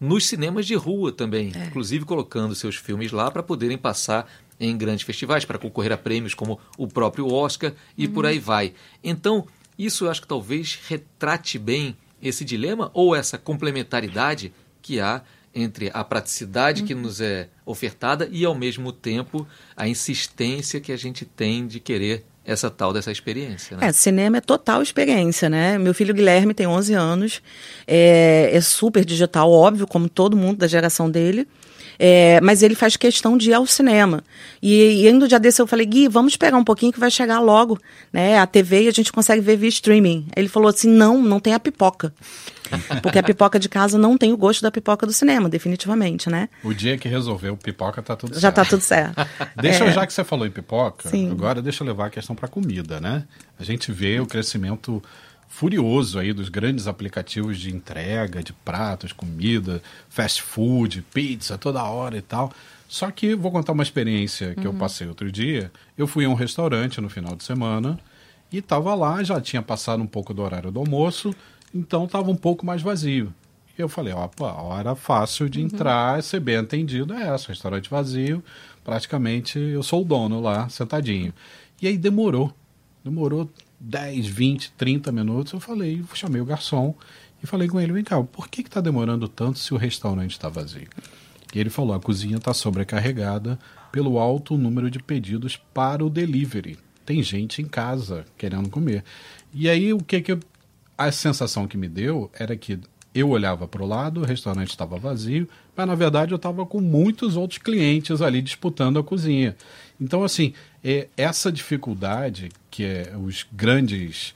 nos 0.00 0.26
cinemas 0.26 0.66
de 0.66 0.74
rua 0.74 1.12
também, 1.12 1.52
é. 1.54 1.66
inclusive 1.66 2.04
colocando 2.04 2.54
seus 2.54 2.76
filmes 2.76 3.12
lá 3.12 3.30
para 3.30 3.42
poderem 3.42 3.78
passar 3.78 4.30
em 4.68 4.76
grandes 4.76 5.04
festivais 5.04 5.44
para 5.44 5.58
concorrer 5.58 5.92
a 5.92 5.96
prêmios 5.96 6.34
como 6.34 6.58
o 6.76 6.86
próprio 6.86 7.32
Oscar 7.32 7.72
e 7.96 8.06
uhum. 8.06 8.12
por 8.12 8.26
aí 8.26 8.38
vai. 8.38 8.72
Então, 9.02 9.46
isso 9.78 10.04
eu 10.04 10.10
acho 10.10 10.22
que 10.22 10.28
talvez 10.28 10.78
retrate 10.88 11.58
bem 11.58 11.96
esse 12.22 12.44
dilema 12.44 12.90
ou 12.94 13.14
essa 13.14 13.36
complementaridade 13.36 14.52
que 14.80 15.00
há 15.00 15.22
entre 15.54 15.90
a 15.94 16.02
praticidade 16.02 16.80
uhum. 16.80 16.86
que 16.86 16.94
nos 16.94 17.20
é 17.20 17.48
ofertada 17.64 18.28
e, 18.30 18.44
ao 18.44 18.54
mesmo 18.54 18.92
tempo, 18.92 19.46
a 19.76 19.86
insistência 19.86 20.80
que 20.80 20.90
a 20.90 20.96
gente 20.96 21.24
tem 21.24 21.66
de 21.66 21.78
querer 21.78 22.24
essa 22.44 22.70
tal 22.70 22.92
dessa 22.92 23.10
experiência. 23.10 23.76
Né? 23.76 23.86
É, 23.86 23.92
cinema 23.92 24.38
é 24.38 24.40
total 24.40 24.82
experiência, 24.82 25.48
né? 25.48 25.78
Meu 25.78 25.94
filho 25.94 26.12
Guilherme 26.12 26.52
tem 26.52 26.66
11 26.66 26.92
anos, 26.92 27.42
é, 27.86 28.50
é 28.52 28.60
super 28.60 29.04
digital, 29.04 29.50
óbvio, 29.50 29.86
como 29.86 30.08
todo 30.08 30.36
mundo 30.36 30.58
da 30.58 30.66
geração 30.66 31.10
dele. 31.10 31.48
É, 31.98 32.40
mas 32.40 32.62
ele 32.62 32.74
faz 32.74 32.96
questão 32.96 33.36
de 33.36 33.50
ir 33.50 33.54
ao 33.54 33.66
cinema. 33.66 34.22
E, 34.62 35.02
e 35.02 35.08
ainda 35.08 35.28
dia 35.28 35.38
desse 35.38 35.60
eu 35.60 35.66
falei, 35.66 35.86
Gui, 35.86 36.08
vamos 36.08 36.32
esperar 36.32 36.56
um 36.56 36.64
pouquinho 36.64 36.92
que 36.92 37.00
vai 37.00 37.10
chegar 37.10 37.40
logo, 37.40 37.78
né? 38.12 38.38
A 38.38 38.46
TV 38.46 38.84
e 38.84 38.88
a 38.88 38.90
gente 38.90 39.12
consegue 39.12 39.40
ver 39.40 39.56
via 39.56 39.68
streaming. 39.68 40.26
Ele 40.34 40.48
falou 40.48 40.68
assim: 40.68 40.88
não, 40.88 41.22
não 41.22 41.40
tem 41.40 41.54
a 41.54 41.60
pipoca. 41.60 42.12
Porque 43.02 43.18
a 43.18 43.22
pipoca 43.22 43.58
de 43.58 43.68
casa 43.68 43.98
não 43.98 44.16
tem 44.16 44.32
o 44.32 44.36
gosto 44.36 44.62
da 44.62 44.70
pipoca 44.70 45.06
do 45.06 45.12
cinema, 45.12 45.48
definitivamente, 45.48 46.30
né? 46.30 46.48
O 46.62 46.72
dia 46.72 46.96
que 46.96 47.08
resolveu 47.08 47.56
pipoca 47.56 48.02
tá 48.02 48.16
tudo 48.16 48.34
Já 48.34 48.40
certo. 48.40 48.54
tá 48.54 48.64
tudo 48.64 48.80
certo. 48.80 49.28
deixa 49.60 49.84
é. 49.84 49.92
já 49.92 50.06
que 50.06 50.12
você 50.12 50.24
falou 50.24 50.46
em 50.46 50.50
pipoca, 50.50 51.08
Sim. 51.08 51.30
agora 51.30 51.60
deixa 51.60 51.82
eu 51.82 51.86
levar 51.86 52.06
a 52.06 52.10
questão 52.10 52.34
para 52.34 52.48
comida, 52.48 53.00
né? 53.00 53.24
A 53.58 53.64
gente 53.64 53.92
vê 53.92 54.18
o 54.18 54.26
crescimento 54.26 55.02
furioso 55.54 56.18
aí 56.18 56.32
dos 56.32 56.48
grandes 56.48 56.88
aplicativos 56.88 57.60
de 57.60 57.72
entrega 57.72 58.42
de 58.42 58.52
pratos, 58.52 59.12
comida, 59.12 59.80
fast 60.08 60.42
food, 60.42 61.02
pizza 61.14 61.56
toda 61.56 61.84
hora 61.84 62.18
e 62.18 62.20
tal. 62.20 62.52
Só 62.88 63.08
que 63.08 63.36
vou 63.36 63.52
contar 63.52 63.70
uma 63.70 63.84
experiência 63.84 64.56
que 64.56 64.66
eu 64.66 64.74
passei 64.74 65.06
outro 65.06 65.30
dia. 65.30 65.70
Eu 65.96 66.08
fui 66.08 66.24
a 66.24 66.28
um 66.28 66.34
restaurante 66.34 67.00
no 67.00 67.08
final 67.08 67.36
de 67.36 67.44
semana 67.44 68.00
e 68.50 68.58
estava 68.58 68.96
lá, 68.96 69.22
já 69.22 69.40
tinha 69.40 69.62
passado 69.62 70.02
um 70.02 70.08
pouco 70.08 70.34
do 70.34 70.42
horário 70.42 70.72
do 70.72 70.80
almoço, 70.80 71.32
então 71.72 72.04
estava 72.04 72.28
um 72.28 72.36
pouco 72.36 72.66
mais 72.66 72.82
vazio. 72.82 73.32
E 73.78 73.80
eu 73.80 73.88
falei, 73.88 74.12
ó, 74.12 74.26
pô, 74.26 74.46
a 74.46 74.60
hora 74.60 74.96
fácil 74.96 75.48
de 75.48 75.60
entrar, 75.60 76.20
ser 76.24 76.40
bem 76.40 76.56
atendido 76.56 77.14
é 77.14 77.28
essa, 77.28 77.48
restaurante 77.48 77.88
vazio, 77.88 78.42
praticamente 78.82 79.60
eu 79.60 79.84
sou 79.84 80.02
o 80.02 80.04
dono 80.04 80.40
lá, 80.40 80.68
sentadinho. 80.68 81.32
E 81.80 81.86
aí 81.86 81.96
demorou, 81.96 82.52
demorou 83.04 83.48
10, 83.84 84.26
20, 84.26 84.72
30 84.72 85.12
minutos, 85.12 85.52
eu 85.52 85.60
falei, 85.60 86.02
chamei 86.14 86.40
o 86.40 86.44
garçom 86.44 86.94
e 87.42 87.46
falei 87.46 87.68
com 87.68 87.78
ele, 87.78 87.92
vem 87.92 88.02
cá, 88.02 88.22
por 88.22 88.48
que 88.48 88.62
está 88.62 88.80
demorando 88.80 89.28
tanto 89.28 89.58
se 89.58 89.74
o 89.74 89.76
restaurante 89.76 90.32
está 90.32 90.48
vazio? 90.48 90.88
E 91.54 91.60
ele 91.60 91.70
falou, 91.70 91.94
a 91.94 92.00
cozinha 92.00 92.38
está 92.38 92.54
sobrecarregada 92.54 93.58
pelo 93.92 94.18
alto 94.18 94.56
número 94.56 94.90
de 94.90 94.98
pedidos 94.98 95.56
para 95.56 96.04
o 96.04 96.10
delivery. 96.10 96.78
Tem 97.04 97.22
gente 97.22 97.60
em 97.60 97.66
casa 97.66 98.24
querendo 98.36 98.70
comer. 98.70 99.04
E 99.52 99.68
aí 99.68 99.92
o 99.92 99.98
que 99.98 100.20
que 100.20 100.32
eu, 100.32 100.40
a 100.96 101.12
sensação 101.12 101.68
que 101.68 101.76
me 101.76 101.88
deu 101.88 102.30
era 102.34 102.56
que 102.56 102.80
eu 103.14 103.28
olhava 103.28 103.68
para 103.68 103.82
o 103.82 103.86
lado, 103.86 104.22
o 104.22 104.24
restaurante 104.24 104.70
estava 104.70 104.98
vazio, 104.98 105.48
mas 105.76 105.86
na 105.86 105.94
verdade 105.94 106.32
eu 106.32 106.36
estava 106.36 106.66
com 106.66 106.80
muitos 106.80 107.36
outros 107.36 107.58
clientes 107.58 108.20
ali 108.20 108.42
disputando 108.42 108.98
a 108.98 109.04
cozinha. 109.04 109.56
Então, 110.00 110.24
assim, 110.24 110.52
é, 110.82 111.08
essa 111.16 111.52
dificuldade 111.52 112.50
que 112.70 112.84
é, 112.84 113.14
os 113.16 113.46
grandes 113.52 114.34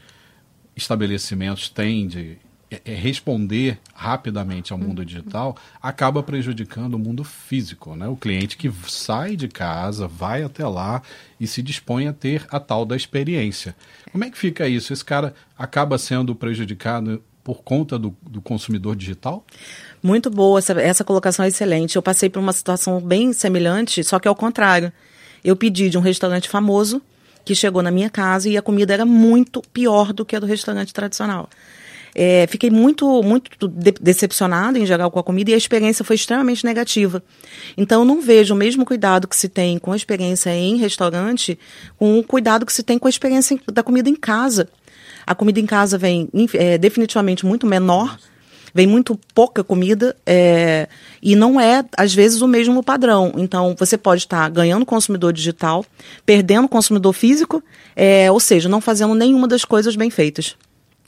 estabelecimentos 0.76 1.68
têm 1.68 2.06
de 2.06 2.38
é, 2.70 2.94
responder 2.94 3.78
rapidamente 3.94 4.72
ao 4.72 4.78
mundo 4.78 5.02
digital 5.04 5.56
acaba 5.82 6.22
prejudicando 6.22 6.94
o 6.94 6.98
mundo 6.98 7.24
físico, 7.24 7.96
né? 7.96 8.06
O 8.06 8.16
cliente 8.16 8.58
que 8.58 8.70
sai 8.86 9.36
de 9.36 9.48
casa, 9.48 10.06
vai 10.06 10.42
até 10.42 10.66
lá 10.66 11.02
e 11.40 11.46
se 11.46 11.62
dispõe 11.62 12.06
a 12.06 12.12
ter 12.12 12.46
a 12.50 12.60
tal 12.60 12.84
da 12.84 12.94
experiência. 12.94 13.74
Como 14.12 14.22
é 14.22 14.30
que 14.30 14.36
fica 14.36 14.68
isso? 14.68 14.92
Esse 14.92 15.04
cara 15.04 15.34
acaba 15.56 15.96
sendo 15.96 16.34
prejudicado 16.34 17.22
por 17.48 17.62
conta 17.62 17.98
do, 17.98 18.14
do 18.20 18.42
consumidor 18.42 18.94
digital? 18.94 19.42
Muito 20.02 20.28
boa, 20.28 20.58
essa, 20.58 20.78
essa 20.78 21.02
colocação 21.02 21.46
é 21.46 21.48
excelente. 21.48 21.96
Eu 21.96 22.02
passei 22.02 22.28
por 22.28 22.40
uma 22.40 22.52
situação 22.52 23.00
bem 23.00 23.32
semelhante, 23.32 24.04
só 24.04 24.18
que 24.18 24.28
ao 24.28 24.34
contrário. 24.34 24.92
Eu 25.42 25.56
pedi 25.56 25.88
de 25.88 25.96
um 25.96 26.02
restaurante 26.02 26.46
famoso 26.46 27.00
que 27.46 27.54
chegou 27.54 27.82
na 27.82 27.90
minha 27.90 28.10
casa 28.10 28.50
e 28.50 28.58
a 28.58 28.60
comida 28.60 28.92
era 28.92 29.06
muito 29.06 29.62
pior 29.72 30.12
do 30.12 30.26
que 30.26 30.36
a 30.36 30.40
do 30.40 30.44
restaurante 30.44 30.92
tradicional. 30.92 31.48
É, 32.14 32.46
fiquei 32.48 32.70
muito, 32.70 33.22
muito 33.22 33.50
de 33.68 33.92
decepcionada 33.92 34.78
em 34.78 34.86
geral 34.86 35.10
com 35.10 35.18
a 35.18 35.22
comida 35.22 35.50
e 35.50 35.54
a 35.54 35.56
experiência 35.56 36.04
foi 36.04 36.16
extremamente 36.16 36.64
negativa. 36.64 37.22
Então, 37.76 38.04
não 38.04 38.20
vejo 38.20 38.54
o 38.54 38.56
mesmo 38.56 38.84
cuidado 38.84 39.28
que 39.28 39.36
se 39.36 39.48
tem 39.48 39.78
com 39.78 39.92
a 39.92 39.96
experiência 39.96 40.50
em 40.50 40.76
restaurante 40.76 41.58
com 41.96 42.18
o 42.18 42.24
cuidado 42.24 42.66
que 42.66 42.72
se 42.72 42.82
tem 42.82 42.98
com 42.98 43.06
a 43.06 43.10
experiência 43.10 43.58
da 43.72 43.82
comida 43.82 44.08
em 44.08 44.16
casa. 44.16 44.68
A 45.26 45.34
comida 45.34 45.60
em 45.60 45.66
casa 45.66 45.98
vem 45.98 46.28
é, 46.54 46.78
definitivamente 46.78 47.44
muito 47.44 47.66
menor 47.66 48.18
vem 48.74 48.86
muito 48.86 49.18
pouca 49.34 49.64
comida 49.64 50.16
é, 50.26 50.88
e 51.22 51.34
não 51.34 51.60
é, 51.60 51.84
às 51.96 52.14
vezes, 52.14 52.40
o 52.40 52.48
mesmo 52.48 52.82
padrão. 52.82 53.32
Então, 53.36 53.74
você 53.78 53.96
pode 53.96 54.22
estar 54.22 54.48
ganhando 54.50 54.86
consumidor 54.86 55.32
digital, 55.32 55.84
perdendo 56.24 56.68
consumidor 56.68 57.12
físico, 57.12 57.62
é, 57.96 58.30
ou 58.30 58.40
seja, 58.40 58.68
não 58.68 58.80
fazendo 58.80 59.14
nenhuma 59.14 59.48
das 59.48 59.64
coisas 59.64 59.96
bem 59.96 60.10
feitas. 60.10 60.56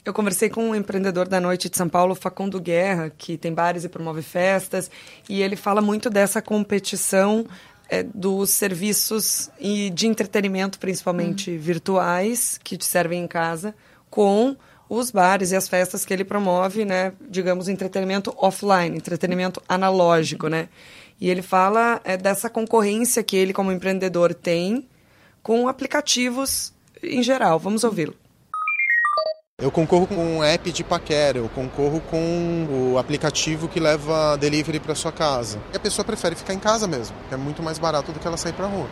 Eu 0.03 0.13
conversei 0.13 0.49
com 0.49 0.71
um 0.71 0.75
empreendedor 0.75 1.27
da 1.27 1.39
noite 1.39 1.69
de 1.69 1.77
São 1.77 1.87
Paulo, 1.87 2.15
Facundo 2.15 2.59
Guerra, 2.59 3.11
que 3.15 3.37
tem 3.37 3.53
bares 3.53 3.83
e 3.83 3.89
promove 3.89 4.23
festas, 4.23 4.89
e 5.29 5.43
ele 5.43 5.55
fala 5.55 5.79
muito 5.79 6.09
dessa 6.09 6.41
competição 6.41 7.45
é, 7.87 8.01
dos 8.01 8.49
serviços 8.49 9.51
e 9.59 9.91
de 9.91 10.07
entretenimento, 10.07 10.79
principalmente 10.79 11.55
virtuais, 11.55 12.59
que 12.63 12.77
te 12.77 12.85
servem 12.85 13.23
em 13.23 13.27
casa, 13.27 13.75
com 14.09 14.57
os 14.89 15.11
bares 15.11 15.51
e 15.51 15.55
as 15.55 15.69
festas 15.69 16.03
que 16.03 16.11
ele 16.11 16.25
promove, 16.25 16.83
né, 16.83 17.13
digamos, 17.29 17.69
entretenimento 17.69 18.33
offline, 18.37 18.97
entretenimento 18.97 19.61
analógico, 19.69 20.47
né? 20.47 20.67
E 21.19 21.29
ele 21.29 21.43
fala 21.43 22.01
é, 22.03 22.17
dessa 22.17 22.49
concorrência 22.49 23.21
que 23.21 23.37
ele, 23.37 23.53
como 23.53 23.71
empreendedor, 23.71 24.33
tem 24.33 24.87
com 25.43 25.67
aplicativos 25.67 26.73
em 27.03 27.21
geral. 27.21 27.59
Vamos 27.59 27.83
ouvi-lo. 27.83 28.15
Eu 29.61 29.69
concorro 29.69 30.07
com 30.07 30.15
um 30.15 30.43
app 30.43 30.71
de 30.71 30.83
paquera, 30.83 31.37
eu 31.37 31.47
concorro 31.47 32.01
com 32.09 32.67
o 32.93 32.97
aplicativo 32.97 33.67
que 33.67 33.79
leva 33.79 34.35
delivery 34.35 34.79
para 34.79 34.95
sua 34.95 35.11
casa. 35.11 35.59
E 35.71 35.77
a 35.77 35.79
pessoa 35.79 36.03
prefere 36.03 36.35
ficar 36.35 36.55
em 36.55 36.59
casa 36.59 36.87
mesmo, 36.87 37.15
que 37.29 37.35
é 37.35 37.37
muito 37.37 37.61
mais 37.61 37.77
barato 37.77 38.11
do 38.11 38.19
que 38.19 38.25
ela 38.25 38.37
sair 38.37 38.53
para 38.53 38.65
rua. 38.65 38.87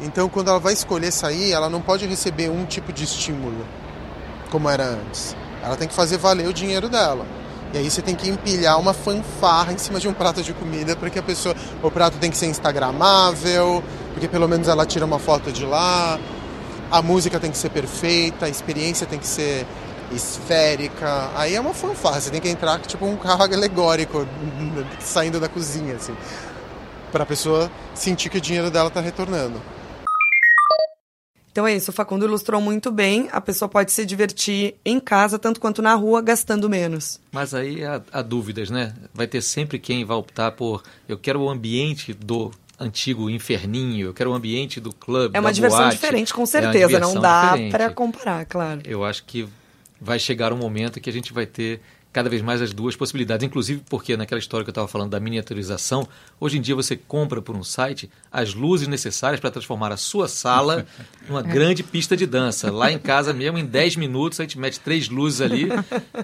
Então, 0.00 0.26
quando 0.30 0.48
ela 0.48 0.58
vai 0.58 0.72
escolher 0.72 1.12
sair, 1.12 1.52
ela 1.52 1.68
não 1.68 1.82
pode 1.82 2.06
receber 2.06 2.48
um 2.48 2.64
tipo 2.64 2.94
de 2.94 3.04
estímulo 3.04 3.66
como 4.50 4.70
era 4.70 4.84
antes. 4.84 5.36
Ela 5.62 5.76
tem 5.76 5.86
que 5.86 5.92
fazer 5.92 6.16
valer 6.16 6.48
o 6.48 6.52
dinheiro 6.54 6.88
dela. 6.88 7.26
E 7.74 7.76
aí 7.76 7.90
você 7.90 8.00
tem 8.00 8.14
que 8.14 8.26
empilhar 8.26 8.80
uma 8.80 8.94
fanfarra 8.94 9.70
em 9.74 9.78
cima 9.78 10.00
de 10.00 10.08
um 10.08 10.14
prato 10.14 10.42
de 10.42 10.54
comida 10.54 10.96
para 10.96 11.10
que 11.10 11.18
a 11.18 11.22
pessoa. 11.22 11.54
O 11.82 11.90
prato 11.90 12.16
tem 12.16 12.30
que 12.30 12.38
ser 12.38 12.46
instagramável, 12.46 13.84
porque 14.14 14.26
pelo 14.26 14.48
menos 14.48 14.66
ela 14.66 14.86
tira 14.86 15.04
uma 15.04 15.18
foto 15.18 15.52
de 15.52 15.66
lá. 15.66 16.18
A 16.90 17.02
música 17.02 17.38
tem 17.38 17.50
que 17.50 17.58
ser 17.58 17.68
perfeita, 17.68 18.46
a 18.46 18.48
experiência 18.48 19.06
tem 19.06 19.18
que 19.18 19.26
ser 19.26 19.64
esférica. 20.12 21.30
Aí 21.34 21.54
é 21.54 21.60
uma 21.60 21.74
fanfarra, 21.74 22.20
você 22.20 22.30
tem 22.30 22.40
que 22.40 22.48
entrar 22.48 22.78
tipo 22.80 23.04
um 23.06 23.16
carro 23.16 23.42
alegórico 23.42 24.26
saindo 25.00 25.40
da 25.40 25.48
cozinha, 25.48 25.96
assim. 25.96 26.14
Para 27.12 27.24
a 27.24 27.26
pessoa 27.26 27.70
sentir 27.94 28.28
que 28.28 28.38
o 28.38 28.40
dinheiro 28.40 28.70
dela 28.70 28.88
está 28.88 29.00
retornando. 29.00 29.60
Então 31.52 31.66
é 31.66 31.74
isso, 31.74 31.90
o 31.90 31.94
Facundo 31.94 32.24
ilustrou 32.24 32.60
muito 32.60 32.92
bem. 32.92 33.28
A 33.32 33.40
pessoa 33.40 33.68
pode 33.68 33.90
se 33.90 34.06
divertir 34.06 34.76
em 34.84 35.00
casa, 35.00 35.36
tanto 35.36 35.58
quanto 35.58 35.82
na 35.82 35.94
rua, 35.94 36.22
gastando 36.22 36.70
menos. 36.70 37.18
Mas 37.32 37.52
aí 37.52 37.84
há, 37.84 38.00
há 38.12 38.22
dúvidas, 38.22 38.70
né? 38.70 38.94
Vai 39.12 39.26
ter 39.26 39.42
sempre 39.42 39.78
quem 39.78 40.04
vai 40.04 40.16
optar 40.16 40.52
por 40.52 40.82
eu 41.08 41.18
quero 41.18 41.40
o 41.40 41.50
ambiente 41.50 42.14
do 42.14 42.52
antigo 42.78 43.28
inferninho, 43.28 44.06
eu 44.06 44.14
quero 44.14 44.30
o 44.30 44.34
ambiente 44.34 44.80
do 44.80 44.92
clube. 44.92 45.36
É 45.36 45.40
uma 45.40 45.52
diversão 45.52 45.80
boate. 45.80 45.96
diferente, 45.96 46.32
com 46.32 46.46
certeza. 46.46 46.96
É 46.96 47.00
não 47.00 47.14
dá 47.14 47.54
para 47.70 47.90
comparar, 47.90 48.46
claro. 48.46 48.80
Eu 48.84 49.04
acho 49.04 49.24
que 49.24 49.48
vai 50.00 50.18
chegar 50.18 50.52
um 50.52 50.56
momento 50.56 51.00
que 51.00 51.10
a 51.10 51.12
gente 51.12 51.32
vai 51.32 51.46
ter 51.46 51.80
cada 52.12 52.28
vez 52.28 52.42
mais 52.42 52.60
as 52.60 52.72
duas 52.72 52.96
possibilidades, 52.96 53.46
inclusive 53.46 53.82
porque 53.88 54.16
naquela 54.16 54.38
história 54.38 54.64
que 54.64 54.70
eu 54.70 54.72
estava 54.72 54.88
falando 54.88 55.10
da 55.10 55.20
miniaturização, 55.20 56.08
hoje 56.40 56.58
em 56.58 56.60
dia 56.60 56.74
você 56.74 56.96
compra 56.96 57.40
por 57.40 57.54
um 57.54 57.62
site 57.62 58.10
as 58.32 58.52
luzes 58.52 58.88
necessárias 58.88 59.40
para 59.40 59.50
transformar 59.50 59.92
a 59.92 59.96
sua 59.96 60.26
sala 60.26 60.86
numa 61.28 61.42
grande 61.42 61.82
pista 61.82 62.16
de 62.16 62.26
dança. 62.26 62.70
Lá 62.70 62.90
em 62.90 62.98
casa 62.98 63.32
mesmo, 63.32 63.58
em 63.58 63.64
10 63.64 63.96
minutos, 63.96 64.40
a 64.40 64.42
gente 64.42 64.58
mete 64.58 64.80
três 64.80 65.08
luzes 65.08 65.40
ali. 65.40 65.68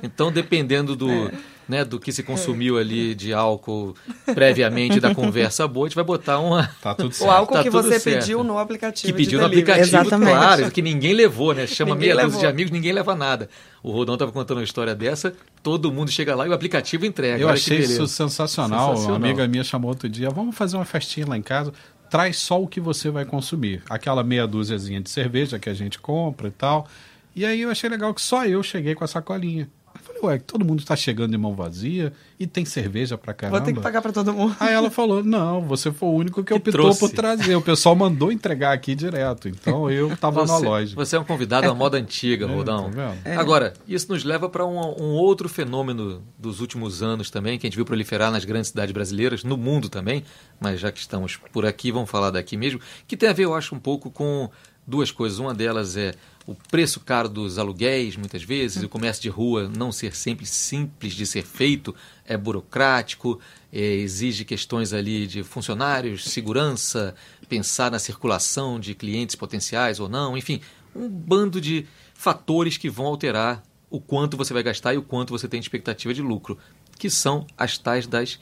Então, 0.02 0.32
dependendo 0.32 0.96
do, 0.96 1.08
é. 1.08 1.32
Né, 1.68 1.84
do 1.84 1.98
que 1.98 2.12
se 2.12 2.22
consumiu 2.22 2.78
ali 2.78 3.14
de 3.14 3.32
álcool 3.32 3.94
previamente 4.34 5.00
da 5.00 5.14
conversa 5.14 5.66
boa, 5.66 5.86
a 5.86 5.88
gente 5.88 5.96
vai 5.96 6.04
botar 6.04 6.38
uma... 6.38 6.68
Tá 6.80 6.94
tudo 6.94 7.12
certo. 7.14 7.28
O 7.28 7.32
álcool 7.32 7.54
tá 7.54 7.62
que 7.62 7.70
você 7.70 7.98
certo. 7.98 8.20
pediu 8.20 8.44
no 8.44 8.58
aplicativo 8.58 9.12
Que 9.12 9.12
pediu 9.12 9.40
no 9.40 9.46
aplicativo, 9.46 9.84
Exatamente. 9.84 10.30
claro, 10.30 10.70
que 10.70 10.82
ninguém 10.82 11.12
levou, 11.12 11.52
né? 11.54 11.66
Chama 11.66 11.94
ninguém 11.94 12.14
meia 12.14 12.24
dúzia 12.24 12.40
de 12.40 12.46
amigos, 12.46 12.70
ninguém 12.70 12.92
leva 12.92 13.14
nada. 13.14 13.48
O 13.82 13.90
Rodão 13.90 14.14
estava 14.14 14.32
contando 14.32 14.58
uma 14.58 14.64
história 14.64 14.94
dessa, 14.94 15.34
todo 15.62 15.92
mundo 15.92 16.10
chega 16.10 16.34
lá 16.34 16.46
e 16.46 16.50
o 16.50 16.52
aplicativo 16.52 17.06
entrega. 17.06 17.42
Eu 17.42 17.48
achei 17.48 17.78
isso 17.78 18.06
sensacional. 18.06 18.96
sensacional. 18.96 19.16
Uma 19.16 19.16
amiga 19.16 19.46
minha 19.46 19.64
chamou 19.64 19.90
outro 19.90 20.08
dia, 20.08 20.30
vamos 20.30 20.56
fazer 20.56 20.76
uma 20.76 20.84
festinha 20.84 21.26
lá 21.26 21.36
em 21.36 21.42
casa. 21.42 21.72
Traz 22.08 22.36
só 22.36 22.62
o 22.62 22.68
que 22.68 22.80
você 22.80 23.10
vai 23.10 23.24
consumir. 23.24 23.82
Aquela 23.90 24.22
meia 24.22 24.46
dúziazinha 24.46 25.00
de 25.00 25.10
cerveja 25.10 25.58
que 25.58 25.68
a 25.68 25.74
gente 25.74 25.98
compra 25.98 26.48
e 26.48 26.52
tal. 26.52 26.86
E 27.34 27.44
aí 27.44 27.60
eu 27.60 27.70
achei 27.70 27.90
legal 27.90 28.14
que 28.14 28.22
só 28.22 28.46
eu 28.46 28.62
cheguei 28.62 28.94
com 28.94 29.04
a 29.04 29.06
sacolinha. 29.06 29.68
Falei, 30.20 30.36
ué, 30.36 30.42
todo 30.44 30.64
mundo 30.64 30.80
está 30.80 30.94
chegando 30.96 31.30
de 31.30 31.38
mão 31.38 31.54
vazia 31.54 32.12
e 32.38 32.46
tem 32.46 32.64
cerveja 32.64 33.16
pra 33.16 33.32
caramba. 33.34 33.58
Vou 33.58 33.66
ter 33.66 33.72
que 33.72 33.80
pagar 33.80 34.02
para 34.02 34.12
todo 34.12 34.32
mundo. 34.32 34.54
Aí 34.60 34.72
ela 34.74 34.90
falou, 34.90 35.22
não, 35.22 35.62
você 35.62 35.90
foi 35.92 36.08
o 36.08 36.12
único 36.12 36.42
que, 36.42 36.48
Que 36.48 36.54
optou 36.54 36.72
trouxe. 36.72 37.00
por 37.00 37.10
trazer. 37.10 37.54
O 37.56 37.62
pessoal 37.62 37.94
mandou 37.94 38.30
entregar 38.32 38.72
aqui 38.72 38.94
direto. 38.94 39.48
Então 39.48 39.90
eu 39.90 40.16
tava 40.16 40.44
na 40.44 40.58
loja. 40.58 40.94
você 40.94 41.16
é 41.16 41.20
um 41.20 41.24
convidado 41.24 41.68
à 41.70 41.74
moda 41.74 41.96
antiga, 41.98 42.46
É, 42.46 42.48
Rodão. 42.54 42.90
tá 42.90 43.14
vendo? 43.24 43.38
Agora, 43.38 43.74
isso 43.86 44.10
nos 44.12 44.24
leva 44.24 44.48
para 44.48 44.64
um, 44.66 44.78
um 45.00 45.12
outro 45.14 45.48
fenômeno 45.48 46.22
dos 46.38 46.60
últimos 46.60 47.02
anos 47.02 47.30
também, 47.30 47.58
que 47.58 47.66
a 47.66 47.68
gente 47.68 47.76
viu 47.76 47.84
proliferar 47.84 48.30
nas 48.30 48.44
grandes 48.44 48.68
cidades 48.70 48.92
brasileiras, 48.92 49.44
no 49.44 49.56
mundo 49.56 49.88
também, 49.88 50.24
mas 50.60 50.80
já 50.80 50.90
que 50.92 50.98
estamos 51.00 51.36
por 51.52 51.64
aqui, 51.66 51.90
vamos 51.92 52.10
falar 52.10 52.30
daqui 52.30 52.56
mesmo, 52.56 52.80
que 53.06 53.16
tem 53.16 53.28
a 53.28 53.32
ver, 53.32 53.44
eu 53.44 53.54
acho, 53.54 53.74
um 53.74 53.78
pouco 53.78 54.10
com 54.10 54.48
duas 54.86 55.10
coisas. 55.10 55.38
Uma 55.38 55.54
delas 55.54 55.96
é 55.96 56.14
o 56.46 56.54
preço 56.54 57.00
caro 57.00 57.28
dos 57.28 57.58
aluguéis, 57.58 58.16
muitas 58.16 58.42
vezes, 58.42 58.82
o 58.82 58.88
comércio 58.88 59.20
de 59.20 59.28
rua 59.28 59.68
não 59.68 59.90
ser 59.90 60.14
sempre 60.14 60.46
simples 60.46 61.12
de 61.12 61.26
ser 61.26 61.42
feito, 61.44 61.92
é 62.24 62.36
burocrático, 62.36 63.40
é, 63.72 63.80
exige 63.80 64.44
questões 64.44 64.92
ali 64.92 65.26
de 65.26 65.42
funcionários, 65.42 66.24
segurança, 66.24 67.16
pensar 67.48 67.90
na 67.90 67.98
circulação 67.98 68.78
de 68.78 68.94
clientes 68.94 69.34
potenciais 69.34 69.98
ou 69.98 70.08
não, 70.08 70.36
enfim, 70.36 70.60
um 70.94 71.08
bando 71.08 71.60
de 71.60 71.84
fatores 72.14 72.76
que 72.76 72.88
vão 72.88 73.06
alterar 73.06 73.62
o 73.90 74.00
quanto 74.00 74.36
você 74.36 74.54
vai 74.54 74.62
gastar 74.62 74.94
e 74.94 74.98
o 74.98 75.02
quanto 75.02 75.30
você 75.30 75.48
tem 75.48 75.58
expectativa 75.58 76.14
de 76.14 76.22
lucro, 76.22 76.56
que 76.96 77.10
são 77.10 77.44
as 77.58 77.76
tais 77.76 78.06
das 78.06 78.38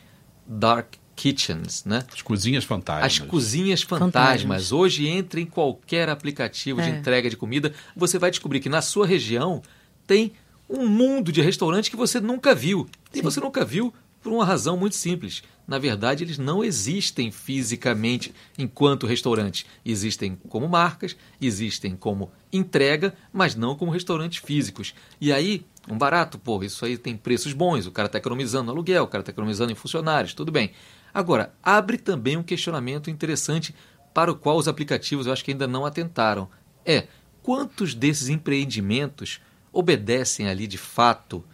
dark 0.47 0.95
kitchens, 1.17 1.85
né? 1.85 2.03
As 2.13 2.23
cozinhas 2.23 2.65
fantásticas. 2.65 3.25
As 3.27 3.31
cozinhas 3.31 3.83
fantasmas. 3.83 4.43
Fantasmas. 4.43 4.73
Hoje, 4.73 5.07
entre 5.09 5.41
em 5.41 5.47
qualquer 5.47 6.09
aplicativo 6.09 6.81
de 6.83 6.89
É. 6.91 6.99
entrega 6.99 7.31
de 7.31 7.37
comida, 7.37 7.73
você 7.97 8.19
vai 8.19 8.31
descobrir 8.31 8.61
que 8.61 8.69
na 8.69 8.83
sua 8.83 9.07
região 9.07 9.63
tem 10.07 10.33
um 10.69 10.87
mundo 10.87 11.31
de 11.31 11.41
restaurantes 11.43 11.89
que 11.91 11.97
você 11.97 12.21
nunca 12.21 12.55
viu. 12.55 12.89
E 13.13 13.21
você 13.21 13.39
nunca 13.41 13.65
viu 13.65 13.93
por 14.23 14.33
uma 14.33 14.45
razão 14.45 14.77
muito 14.77 14.97
simples. 14.97 15.43
Na 15.69 15.79
verdade, 15.79 16.25
eles 16.25 16.39
não 16.39 16.65
existem 16.65 17.31
fisicamente 17.31 18.35
enquanto 18.59 19.07
restaurantes. 19.07 19.65
Existem 19.85 20.39
como 20.49 20.69
marcas, 20.69 21.17
existem 21.41 21.95
como 21.97 22.31
entrega, 22.53 23.15
mas 23.33 23.55
não 23.55 23.75
como 23.75 23.91
restaurantes 23.91 24.43
físicos. 24.45 24.95
E 25.21 25.33
aí, 25.33 25.65
um 25.89 25.97
barato, 25.97 26.39
pô, 26.39 26.63
isso 26.63 26.85
aí 26.85 26.97
tem 26.99 27.17
preços 27.17 27.53
bons, 27.53 27.87
o 27.87 27.93
cara 27.93 28.07
está 28.07 28.19
economizando 28.19 28.65
no 28.67 28.73
aluguel, 28.73 29.05
o 29.05 29.07
cara 29.07 29.21
está 29.23 29.31
economizando 29.33 29.73
em 29.73 29.75
funcionários, 29.75 30.35
tudo 30.35 30.51
bem. 30.53 30.71
Agora, 31.15 31.55
abre 31.63 31.97
também 31.97 32.37
um 32.37 32.43
questionamento 32.43 33.09
interessante 33.09 33.73
para 34.13 34.33
o 34.33 34.35
qual 34.35 34.57
os 34.57 34.67
aplicativos 34.67 35.27
eu 35.27 35.33
acho 35.33 35.45
que 35.45 35.53
ainda 35.53 35.69
não 35.69 35.87
atentaram. 35.87 36.49
É, 36.85 37.07
quantos 37.41 37.95
desses 37.95 38.29
empreendimentos 38.29 39.41
obedecem 39.73 40.49
ali 40.49 40.67
de 40.67 40.77
fato 40.77 41.45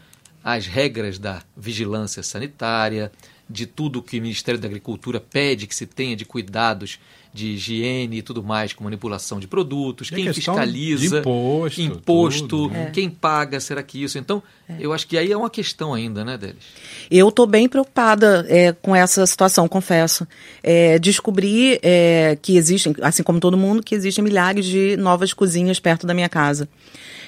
às 0.42 0.66
regras 0.66 1.18
da 1.18 1.42
vigilância 1.54 2.22
sanitária, 2.22 3.12
de 3.48 3.66
tudo 3.66 4.02
que 4.02 4.18
o 4.18 4.22
Ministério 4.22 4.60
da 4.60 4.66
Agricultura 4.66 5.20
pede 5.20 5.66
que 5.66 5.74
se 5.74 5.84
tenha 5.86 6.16
de 6.16 6.24
cuidados 6.24 6.98
de 7.32 7.48
higiene 7.52 8.18
e 8.18 8.22
tudo 8.22 8.42
mais, 8.42 8.72
com 8.72 8.84
manipulação 8.84 9.38
de 9.38 9.46
produtos, 9.46 10.08
E 10.08 10.14
quem 10.14 10.32
fiscaliza, 10.32 11.08
de 11.08 11.18
imposto, 11.18 11.80
imposto, 11.80 12.48
tudo, 12.48 12.72
né? 12.72 12.90
quem 12.92 13.08
paga, 13.08 13.60
será 13.60 13.82
que 13.82 14.02
isso? 14.02 14.18
Então, 14.18 14.42
eu 14.78 14.92
acho 14.92 15.06
que 15.06 15.16
aí 15.16 15.30
é 15.30 15.36
uma 15.36 15.50
questão 15.50 15.94
ainda, 15.94 16.24
né, 16.24 16.36
Delis? 16.36 16.64
Eu 17.10 17.28
estou 17.28 17.46
bem 17.46 17.68
preocupada 17.68 18.44
é, 18.48 18.72
com 18.72 18.94
essa 18.94 19.24
situação, 19.26 19.68
confesso. 19.68 20.26
É, 20.62 20.98
descobri 20.98 21.78
é, 21.82 22.36
que 22.40 22.56
existem, 22.56 22.94
assim 23.02 23.22
como 23.22 23.38
todo 23.40 23.56
mundo, 23.56 23.82
que 23.82 23.94
existem 23.94 24.22
milhares 24.22 24.66
de 24.66 24.96
novas 24.96 25.32
cozinhas 25.32 25.78
perto 25.78 26.06
da 26.06 26.14
minha 26.14 26.28
casa. 26.28 26.68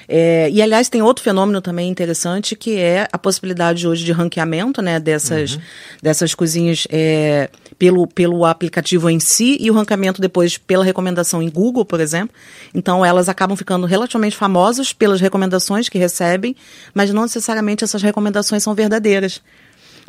É, 0.07 0.49
e, 0.51 0.61
aliás, 0.61 0.89
tem 0.89 1.01
outro 1.01 1.23
fenômeno 1.23 1.61
também 1.61 1.89
interessante, 1.89 2.55
que 2.55 2.77
é 2.77 3.07
a 3.11 3.17
possibilidade 3.17 3.87
hoje 3.87 4.03
de 4.03 4.11
ranqueamento 4.11 4.81
né, 4.81 4.99
dessas, 4.99 5.57
dessas 6.01 6.35
cozinhas 6.35 6.85
é, 6.89 7.49
pelo, 7.77 8.07
pelo 8.07 8.45
aplicativo 8.45 9.09
em 9.09 9.19
si 9.19 9.57
e 9.59 9.71
o 9.71 9.73
ranqueamento 9.73 9.92
depois 10.21 10.57
pela 10.57 10.83
recomendação 10.83 11.41
em 11.41 11.49
Google, 11.49 11.85
por 11.85 11.99
exemplo. 11.99 12.35
Então, 12.73 13.05
elas 13.05 13.29
acabam 13.29 13.57
ficando 13.57 13.85
relativamente 13.85 14.35
famosas 14.35 14.93
pelas 14.93 15.21
recomendações 15.21 15.89
que 15.89 15.97
recebem, 15.97 16.55
mas 16.93 17.11
não 17.11 17.23
necessariamente 17.23 17.83
essas 17.83 18.01
recomendações 18.01 18.63
são 18.63 18.73
verdadeiras 18.73 19.41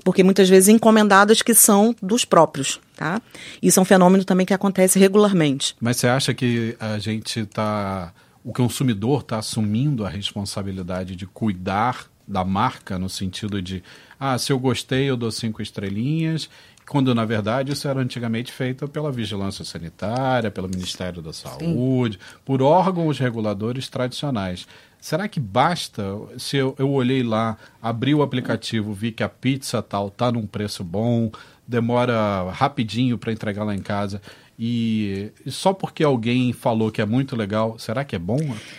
porque 0.02 0.24
muitas 0.24 0.48
vezes 0.48 0.68
encomendadas 0.68 1.42
que 1.42 1.54
são 1.54 1.94
dos 2.02 2.24
próprios, 2.24 2.80
tá? 2.96 3.20
Isso 3.62 3.78
é 3.78 3.82
um 3.82 3.84
fenômeno 3.84 4.24
também 4.24 4.44
que 4.44 4.54
acontece 4.54 4.98
regularmente. 4.98 5.76
Mas 5.80 5.98
você 5.98 6.08
acha 6.08 6.34
que 6.34 6.76
a 6.80 6.98
gente 6.98 7.40
está. 7.40 8.12
O 8.42 8.52
consumidor 8.52 9.20
está 9.20 9.38
assumindo 9.38 10.04
a 10.04 10.08
responsabilidade 10.08 11.16
de 11.16 11.26
cuidar 11.26 12.06
da 12.26 12.44
marca, 12.44 12.99
no 12.99 13.08
sentido 13.08 13.60
de, 13.60 13.82
ah, 14.18 14.38
se 14.38 14.52
eu 14.52 14.58
gostei, 14.58 15.08
eu 15.08 15.16
dou 15.16 15.30
cinco 15.30 15.62
estrelinhas, 15.62 16.49
quando 16.88 17.14
na 17.14 17.25
verdade 17.25 17.73
isso 17.73 17.88
era 17.88 18.00
antigamente 18.00 18.52
feito 18.52 18.86
pela 18.88 19.10
Vigilância 19.10 19.64
Sanitária, 19.64 20.50
pelo 20.50 20.68
Ministério 20.68 21.23
da 21.23 21.32
Saúde, 21.32 22.18
por 22.44 22.62
órgãos 22.62 23.18
reguladores 23.18 23.88
tradicionais. 23.88 24.66
Será 25.00 25.28
que 25.28 25.38
basta, 25.38 26.02
se 26.38 26.56
eu, 26.56 26.75
eu 26.78 26.90
olhei 26.90 27.23
lá, 27.23 27.58
abri 27.82 28.14
o 28.14 28.23
aplicativo, 28.23 28.92
vi 28.92 29.12
que 29.12 29.23
a 29.23 29.28
pizza 29.28 29.82
tal 29.82 30.08
está 30.08 30.32
num 30.32 30.47
preço 30.47 30.82
bom, 30.82 31.30
demora 31.66 32.50
rapidinho 32.50 33.18
para 33.18 33.32
entregar 33.32 33.64
lá 33.64 33.75
em 33.75 33.82
casa, 33.82 34.20
e 34.58 35.30
só 35.49 35.73
porque 35.73 36.04
alguém 36.04 36.52
falou 36.52 36.90
que 36.90 37.02
é 37.02 37.06
muito 37.06 37.36
legal, 37.36 37.78
será 37.78 38.04
que 38.04 38.16
é 38.16 38.18
bom? 38.18 38.38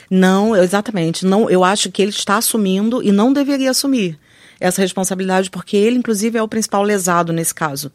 Não, 0.10 0.56
exatamente. 0.56 1.26
Não, 1.26 1.50
eu 1.50 1.64
acho 1.64 1.92
que 1.92 2.02
ele 2.02 2.12
está 2.12 2.38
assumindo 2.38 3.04
e 3.04 3.12
não 3.12 3.34
deveria 3.34 3.72
assumir 3.72 4.18
essa 4.60 4.82
responsabilidade, 4.82 5.50
porque 5.50 5.78
ele, 5.78 5.98
inclusive, 5.98 6.38
é 6.38 6.44
o 6.44 6.48
principal 6.48 6.84
lesado 6.84 7.34
nesse 7.34 7.54
caso. 7.54 7.92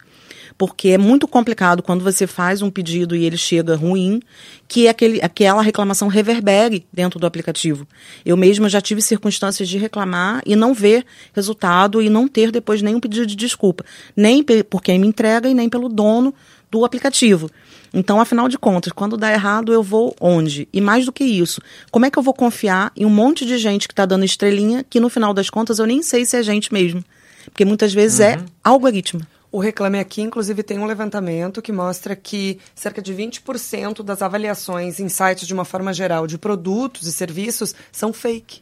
Porque 0.57 0.89
é 0.89 0.97
muito 0.97 1.27
complicado 1.27 1.81
quando 1.81 2.03
você 2.03 2.27
faz 2.27 2.61
um 2.61 2.69
pedido 2.69 3.15
e 3.15 3.25
ele 3.25 3.37
chega 3.37 3.75
ruim, 3.75 4.21
que 4.67 4.87
aquele, 4.87 5.21
aquela 5.21 5.61
reclamação 5.61 6.07
reverbere 6.07 6.85
dentro 6.91 7.19
do 7.19 7.25
aplicativo. 7.25 7.87
Eu 8.25 8.35
mesma 8.35 8.69
já 8.69 8.81
tive 8.81 9.01
circunstâncias 9.01 9.67
de 9.67 9.77
reclamar 9.77 10.41
e 10.45 10.55
não 10.55 10.73
ver 10.73 11.05
resultado 11.33 12.01
e 12.01 12.09
não 12.09 12.27
ter 12.27 12.51
depois 12.51 12.81
nenhum 12.81 12.99
pedido 12.99 13.25
de 13.25 13.35
desculpa, 13.35 13.85
nem 14.15 14.43
por 14.69 14.83
quem 14.83 14.99
me 14.99 15.07
entrega 15.07 15.49
e 15.49 15.53
nem 15.53 15.69
pelo 15.69 15.89
dono 15.89 16.33
do 16.69 16.85
aplicativo. 16.85 17.49
Então, 17.93 18.21
afinal 18.21 18.47
de 18.47 18.57
contas, 18.57 18.93
quando 18.93 19.17
dá 19.17 19.31
errado, 19.31 19.73
eu 19.73 19.83
vou 19.83 20.15
onde? 20.19 20.67
E 20.71 20.79
mais 20.79 21.05
do 21.05 21.11
que 21.11 21.23
isso, 21.23 21.61
como 21.91 22.05
é 22.05 22.11
que 22.11 22.17
eu 22.17 22.23
vou 22.23 22.33
confiar 22.33 22.91
em 22.95 23.05
um 23.05 23.09
monte 23.09 23.45
de 23.45 23.57
gente 23.57 23.87
que 23.87 23.93
está 23.93 24.05
dando 24.05 24.23
estrelinha, 24.23 24.85
que 24.89 24.99
no 24.99 25.09
final 25.09 25.33
das 25.33 25.49
contas 25.49 25.79
eu 25.79 25.85
nem 25.85 26.01
sei 26.01 26.25
se 26.25 26.37
é 26.37 26.43
gente 26.43 26.71
mesmo? 26.71 27.03
Porque 27.45 27.65
muitas 27.65 27.93
vezes 27.93 28.19
é 28.19 28.39
algoritmo. 28.63 29.21
O 29.51 29.59
Reclame 29.59 29.99
Aqui, 29.99 30.21
inclusive, 30.21 30.63
tem 30.63 30.79
um 30.79 30.85
levantamento 30.85 31.61
que 31.61 31.73
mostra 31.73 32.15
que 32.15 32.57
cerca 32.73 33.01
de 33.01 33.13
20% 33.13 34.01
das 34.01 34.21
avaliações 34.21 34.97
em 34.99 35.09
sites, 35.09 35.45
de 35.45 35.53
uma 35.53 35.65
forma 35.65 35.93
geral, 35.93 36.25
de 36.25 36.37
produtos 36.37 37.05
e 37.05 37.11
serviços 37.11 37.75
são 37.91 38.13
fake. 38.13 38.61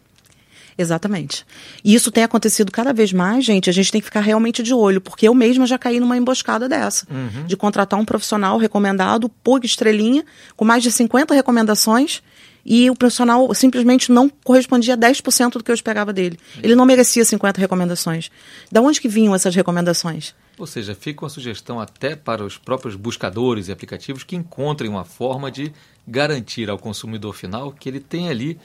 Exatamente. 0.79 1.45
E 1.83 1.93
isso 1.93 2.09
tem 2.09 2.23
acontecido 2.23 2.71
cada 2.71 2.93
vez 2.93 3.11
mais, 3.11 3.43
gente. 3.43 3.69
A 3.69 3.73
gente 3.73 3.91
tem 3.91 3.99
que 3.99 4.05
ficar 4.05 4.21
realmente 4.21 4.63
de 4.63 4.73
olho, 4.73 5.01
porque 5.01 5.27
eu 5.27 5.35
mesma 5.35 5.67
já 5.67 5.77
caí 5.77 5.99
numa 5.99 6.15
emboscada 6.15 6.69
dessa. 6.69 7.05
De 7.45 7.57
contratar 7.57 7.99
um 7.99 8.05
profissional 8.05 8.57
recomendado 8.57 9.27
por 9.27 9.65
estrelinha, 9.65 10.23
com 10.55 10.63
mais 10.63 10.81
de 10.81 10.89
50 10.89 11.33
recomendações, 11.33 12.23
e 12.65 12.89
o 12.89 12.95
profissional 12.95 13.53
simplesmente 13.53 14.09
não 14.09 14.29
correspondia 14.29 14.93
a 14.93 14.97
10% 14.97 15.53
do 15.53 15.63
que 15.63 15.69
eu 15.69 15.75
esperava 15.75 16.13
dele. 16.13 16.39
Ele 16.63 16.75
não 16.75 16.85
merecia 16.85 17.25
50 17.25 17.59
recomendações. 17.59 18.31
Da 18.71 18.79
onde 18.79 19.01
que 19.01 19.09
vinham 19.09 19.35
essas 19.35 19.53
recomendações? 19.53 20.33
Ou 20.57 20.67
seja, 20.67 20.95
fica 20.95 21.23
uma 21.23 21.29
sugestão 21.29 21.79
até 21.79 22.15
para 22.15 22.43
os 22.43 22.57
próprios 22.57 22.95
buscadores 22.95 23.67
e 23.67 23.71
aplicativos 23.71 24.23
que 24.23 24.35
encontrem 24.35 24.89
uma 24.89 25.03
forma 25.03 25.51
de 25.51 25.73
garantir 26.07 26.69
ao 26.69 26.77
consumidor 26.77 27.33
final 27.33 27.71
que 27.71 27.89
ele 27.89 27.99
tem 27.99 28.29
ali 28.29 28.57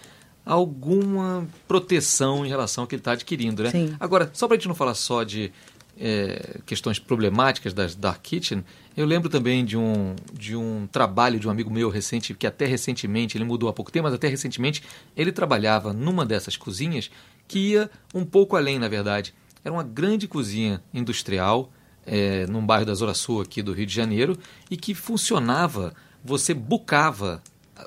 alguma 0.44 1.46
proteção 1.66 2.44
em 2.44 2.48
relação 2.48 2.84
ao 2.84 2.88
que 2.88 2.94
ele 2.94 3.00
está 3.00 3.12
adquirindo. 3.12 3.62
Né? 3.62 3.70
Sim. 3.70 3.96
Agora, 3.98 4.30
só 4.32 4.46
para 4.46 4.56
a 4.56 4.58
gente 4.58 4.68
não 4.68 4.74
falar 4.74 4.94
só 4.94 5.22
de 5.22 5.50
é, 5.98 6.60
questões 6.66 6.98
problemáticas 6.98 7.72
das 7.72 7.94
Dark 7.94 8.20
Kitchen, 8.22 8.64
eu 8.96 9.06
lembro 9.06 9.28
também 9.28 9.64
de 9.64 9.76
um, 9.76 10.14
de 10.32 10.54
um 10.54 10.86
trabalho 10.90 11.40
de 11.40 11.48
um 11.48 11.50
amigo 11.50 11.70
meu 11.70 11.88
recente, 11.88 12.34
que 12.34 12.46
até 12.46 12.66
recentemente, 12.66 13.36
ele 13.36 13.44
mudou 13.44 13.68
há 13.68 13.72
pouco 13.72 13.90
tempo, 13.90 14.04
mas 14.04 14.14
até 14.14 14.28
recentemente 14.28 14.82
ele 15.16 15.32
trabalhava 15.32 15.92
numa 15.92 16.26
dessas 16.26 16.56
cozinhas 16.56 17.10
que 17.48 17.70
ia 17.70 17.90
um 18.14 18.24
pouco 18.24 18.56
além, 18.56 18.78
na 18.78 18.88
verdade. 18.88 19.34
Era 19.64 19.72
uma 19.72 19.82
grande 19.82 20.28
cozinha 20.28 20.82
industrial, 20.92 21.72
é, 22.06 22.46
num 22.46 22.64
bairro 22.64 22.84
da 22.84 22.94
Zona 22.94 23.14
Sul 23.14 23.40
aqui 23.40 23.62
do 23.62 23.72
Rio 23.72 23.86
de 23.86 23.94
Janeiro, 23.94 24.38
e 24.70 24.76
que 24.76 24.94
funcionava, 24.94 25.94
você 26.22 26.52
bucava 26.52 27.42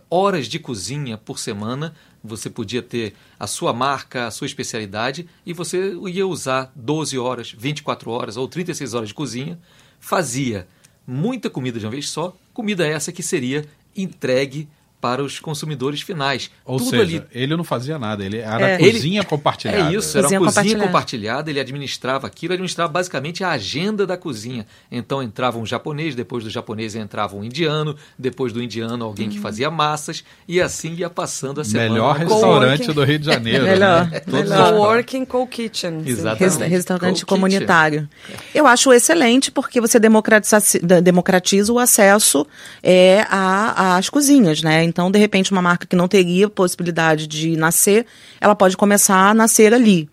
horas 0.10 0.48
de 0.48 0.60
cozinha 0.60 1.18
por 1.18 1.40
semana, 1.40 1.94
você 2.24 2.50
podia 2.50 2.82
ter 2.82 3.14
a 3.40 3.48
sua 3.48 3.74
marca, 3.74 4.28
a 4.28 4.32
sua 4.32 4.46
especialidade, 4.46 5.28
e 5.46 5.54
você 5.54 5.94
ia 6.10 6.28
usar 6.28 6.72
12 6.76 7.18
horas, 7.18 7.56
24 7.58 8.12
horas 8.12 8.38
ou 8.38 8.48
36 8.48 8.94
horas 8.94 9.10
de 9.10 9.14
cozinha, 9.14 9.60
fazia 10.00 10.68
muita 11.06 11.50
comida 11.50 11.80
de 11.80 11.86
uma 11.86 11.92
vez 11.92 12.10
só, 12.10 12.36
comida 12.54 12.86
essa 12.86 13.12
que 13.12 13.24
seria 13.24 13.66
entregue 13.96 14.68
para 15.00 15.24
os 15.24 15.40
consumidores 15.40 16.02
finais. 16.02 16.50
Ou 16.66 16.78
Tudo 16.80 16.90
seja, 16.90 17.02
ali 17.04 17.24
ele 17.32 17.56
não 17.56 17.64
fazia 17.64 18.00
nada, 18.00 18.26
ele 18.26 18.38
era 18.40 18.68
É. 18.72 18.78
cozinha 18.80 19.24
compartilhada. 19.24 19.94
É 19.94 19.96
isso, 19.96 20.18
era 20.18 20.24
Cozinha 20.24 20.40
uma 20.40 20.46
cozinha 20.48 20.64
compartilhada. 20.64 20.86
compartilhada, 20.88 21.50
ele 21.52 21.60
administrava 21.60 22.26
aquilo, 22.26 22.54
administrava 22.54 22.92
basicamente 22.92 23.44
a 23.44 23.52
agenda 23.52 24.08
da 24.08 24.18
cozinha. 24.18 24.66
Então 24.92 25.22
entrava 25.22 25.60
um 25.60 25.66
japonês, 25.66 26.16
depois 26.16 26.44
do 26.44 26.50
japonês 26.50 26.96
entrava 26.96 27.36
um 27.36 27.44
indiano, 27.44 27.96
depois 28.18 28.52
do 28.52 28.62
indiano 28.62 29.06
alguém 29.06 29.30
que 29.30 29.40
fazia 29.40 29.70
massas, 29.70 30.24
e 30.48 30.60
assim 30.60 30.94
ia 30.96 31.10
passando 31.10 31.62
a 31.62 31.64
semana. 31.64 31.90
Melhor 31.92 32.16
restaurante 32.16 32.92
do 32.92 33.04
Rio 33.04 33.20
de 33.20 33.26
Janeiro. 33.28 33.64
Melhor, 33.78 34.10
né? 34.10 34.22
Melhor. 34.26 34.72
Coworking 34.74 35.26
Co-Kitchen. 35.26 36.02
Exatamente. 36.06 36.40
Res- 36.60 36.72
restaurante 36.72 37.24
Co-kitchen. 37.24 37.26
comunitário. 37.28 38.10
Eu 38.54 38.66
acho 38.66 38.92
excelente 38.92 39.52
porque 39.52 39.80
você 39.80 40.00
democratiza, 40.00 40.60
democratiza 41.04 41.72
o 41.72 41.78
acesso 41.80 42.48
é, 42.82 43.26
a- 43.30 43.98
às 43.98 44.10
cozinhas, 44.10 44.62
né? 44.64 44.84
Então, 44.98 45.12
de 45.12 45.20
repente, 45.20 45.52
uma 45.52 45.62
marca 45.62 45.86
que 45.86 45.96
não 45.96 46.08
teria 46.08 46.50
possibilidade 46.50 47.28
de 47.28 47.56
nascer, 47.56 48.04
ela 48.42 48.56
pode 48.56 48.76
começar 48.76 49.30
a 49.30 49.32
nascer 49.32 49.72
ali. 49.72 50.10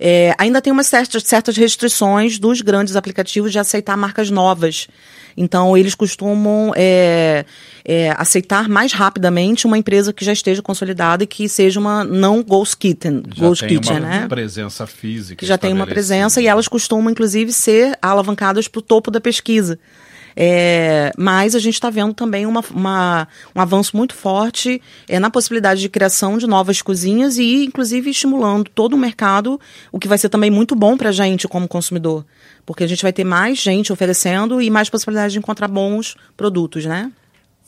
É, 0.00 0.34
ainda 0.38 0.58
tem 0.62 0.72
umas 0.72 0.86
certas, 0.86 1.24
certas 1.24 1.54
restrições 1.54 2.38
dos 2.38 2.62
grandes 2.62 2.96
aplicativos 2.96 3.52
de 3.52 3.58
aceitar 3.58 3.94
marcas 3.94 4.30
novas. 4.30 4.88
Então, 5.36 5.76
eles 5.76 5.94
costumam 5.94 6.72
é, 6.74 7.44
é, 7.84 8.14
aceitar 8.16 8.70
mais 8.70 8.94
rapidamente 8.94 9.66
uma 9.66 9.76
empresa 9.76 10.14
que 10.14 10.24
já 10.24 10.32
esteja 10.32 10.62
consolidada 10.62 11.24
e 11.24 11.26
que 11.26 11.46
seja 11.46 11.78
uma 11.78 12.02
não 12.02 12.42
Ghost 12.42 12.78
Kitchen, 12.78 13.24
Já 13.34 13.46
Ghost 13.46 13.66
tem 13.66 13.76
Kitchen, 13.76 13.98
uma 13.98 14.08
né? 14.08 14.26
presença 14.28 14.86
física. 14.86 15.36
que 15.36 15.44
já 15.44 15.58
tem 15.58 15.74
uma 15.74 15.86
presença 15.86 16.40
e 16.40 16.46
elas 16.46 16.68
costumam, 16.68 17.10
inclusive, 17.10 17.52
ser 17.52 17.98
alavancadas 18.00 18.66
para 18.66 18.78
o 18.78 18.82
topo 18.82 19.10
da 19.10 19.20
pesquisa. 19.20 19.78
É, 20.36 21.12
mas 21.16 21.54
a 21.54 21.58
gente 21.58 21.74
está 21.74 21.90
vendo 21.90 22.14
também 22.14 22.46
uma, 22.46 22.62
uma- 22.70 23.28
um 23.54 23.60
avanço 23.60 23.96
muito 23.96 24.14
forte 24.14 24.80
é, 25.08 25.18
na 25.18 25.30
possibilidade 25.30 25.80
de 25.80 25.88
criação 25.88 26.38
de 26.38 26.46
novas 26.46 26.80
cozinhas 26.82 27.38
e, 27.38 27.64
inclusive, 27.64 28.10
estimulando 28.10 28.70
todo 28.74 28.94
o 28.94 28.98
mercado, 28.98 29.60
o 29.90 29.98
que 29.98 30.08
vai 30.08 30.18
ser 30.18 30.28
também 30.28 30.50
muito 30.50 30.74
bom 30.74 30.96
para 30.96 31.10
a 31.10 31.12
gente 31.12 31.46
como 31.46 31.68
consumidor. 31.68 32.24
Porque 32.64 32.84
a 32.84 32.86
gente 32.86 33.02
vai 33.02 33.12
ter 33.12 33.24
mais 33.24 33.58
gente 33.58 33.92
oferecendo 33.92 34.60
e 34.62 34.70
mais 34.70 34.88
possibilidade 34.88 35.32
de 35.32 35.38
encontrar 35.38 35.68
bons 35.68 36.16
produtos, 36.36 36.84
né? 36.86 37.10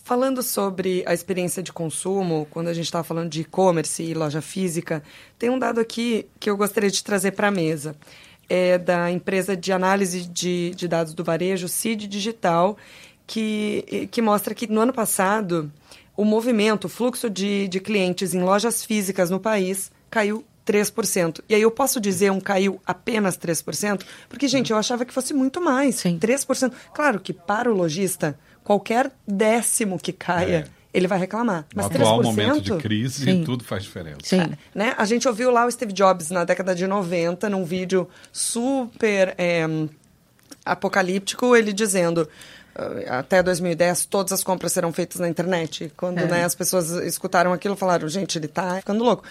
Falando 0.07 0.43
sobre 0.43 1.03
a 1.07 1.15
experiência 1.15 1.63
de 1.63 1.73
consumo, 1.73 2.47
quando 2.51 2.69
a 2.69 2.75
gente 2.75 2.85
estava 2.85 3.03
falando 3.03 3.31
de 3.31 3.41
e-commerce 3.41 4.03
e 4.03 4.13
loja 4.13 4.43
física, 4.43 5.03
tem 5.39 5.49
um 5.49 5.59
dado 5.59 5.81
aqui 5.81 6.27
que 6.39 6.51
eu 6.51 6.57
gostaria 6.59 6.91
de 6.91 7.03
trazer 7.03 7.31
para 7.33 7.49
a 7.49 7.51
mesa. 7.51 7.97
É 8.49 8.79
da 8.79 9.11
empresa 9.11 9.57
de 9.57 9.73
análise 9.73 10.27
de, 10.27 10.73
de 10.75 10.87
dados 10.87 11.15
do 11.15 11.25
varejo, 11.25 11.69
CID 11.69 12.07
Digital, 12.07 12.77
que, 13.27 14.09
que 14.11 14.21
mostra 14.21 14.55
que 14.55 14.67
no 14.67 14.81
ano 14.81 14.93
passado 14.93 15.73
o 16.17 16.25
movimento, 16.25 16.85
o 16.85 16.89
fluxo 16.89 17.29
de, 17.29 17.67
de 17.69 17.81
clientes 17.81 18.35
em 18.35 18.43
lojas 18.43 18.85
físicas 18.85 19.31
no 19.31 19.41
país 19.41 19.91
caiu 20.11 20.45
3%. 20.67 21.41
E 21.49 21.55
aí 21.55 21.63
eu 21.63 21.71
posso 21.71 22.01
dizer 22.01 22.31
um 22.31 22.41
caiu 22.41 22.81
apenas 22.87 23.37
3%? 23.37 24.03
Porque, 24.29 24.49
gente, 24.49 24.71
eu 24.71 24.79
achava 24.79 25.05
que 25.05 25.13
fosse 25.13 25.35
muito 25.35 25.61
mais. 25.61 25.97
Sim. 25.97 26.19
3%. 26.19 26.73
Claro 26.95 27.21
que 27.21 27.33
para 27.33 27.71
o 27.71 27.75
lojista, 27.77 28.39
qualquer 28.63 29.13
décimo 29.27 29.99
que 29.99 30.13
caia, 30.13 30.69
É. 30.71 30.74
ele 30.95 31.07
vai 31.09 31.19
reclamar. 31.19 31.67
No 31.75 31.83
Mas 31.83 31.87
atual 31.87 32.21
3%, 32.21 32.23
momento 32.23 32.61
de 32.61 32.77
crise, 32.77 33.25
Sim. 33.25 33.43
tudo 33.45 33.65
faz 33.65 33.83
diferença. 33.83 34.21
Sim. 34.23 34.53
né? 34.75 34.95
A 34.97 35.05
gente 35.05 35.27
ouviu 35.29 35.51
lá 35.51 35.67
o 35.67 35.71
Steve 35.71 35.93
Jobs 35.93 36.31
na 36.31 36.45
década 36.45 36.75
de 36.75 36.87
90, 36.87 37.51
num 37.51 37.65
vídeo 37.65 38.09
super 38.33 39.35
é, 39.37 39.67
apocalíptico, 40.65 41.55
ele 41.57 41.73
dizendo 41.73 42.29
"Ah, 42.75 43.19
até 43.19 43.43
2010 43.43 44.07
todas 44.07 44.33
as 44.33 44.43
compras 44.43 44.73
serão 44.73 44.93
feitas 44.93 45.21
na 45.21 45.29
internet. 45.29 45.93
Quando 45.97 46.19
É. 46.19 46.27
né, 46.27 46.45
as 46.45 46.55
pessoas 46.55 46.91
escutaram 46.91 47.53
aquilo, 47.53 47.77
falaram, 47.77 48.09
gente, 48.09 48.39
ele 48.39 48.49
tá 48.49 48.77
ficando 48.77 49.05
louco. 49.05 49.25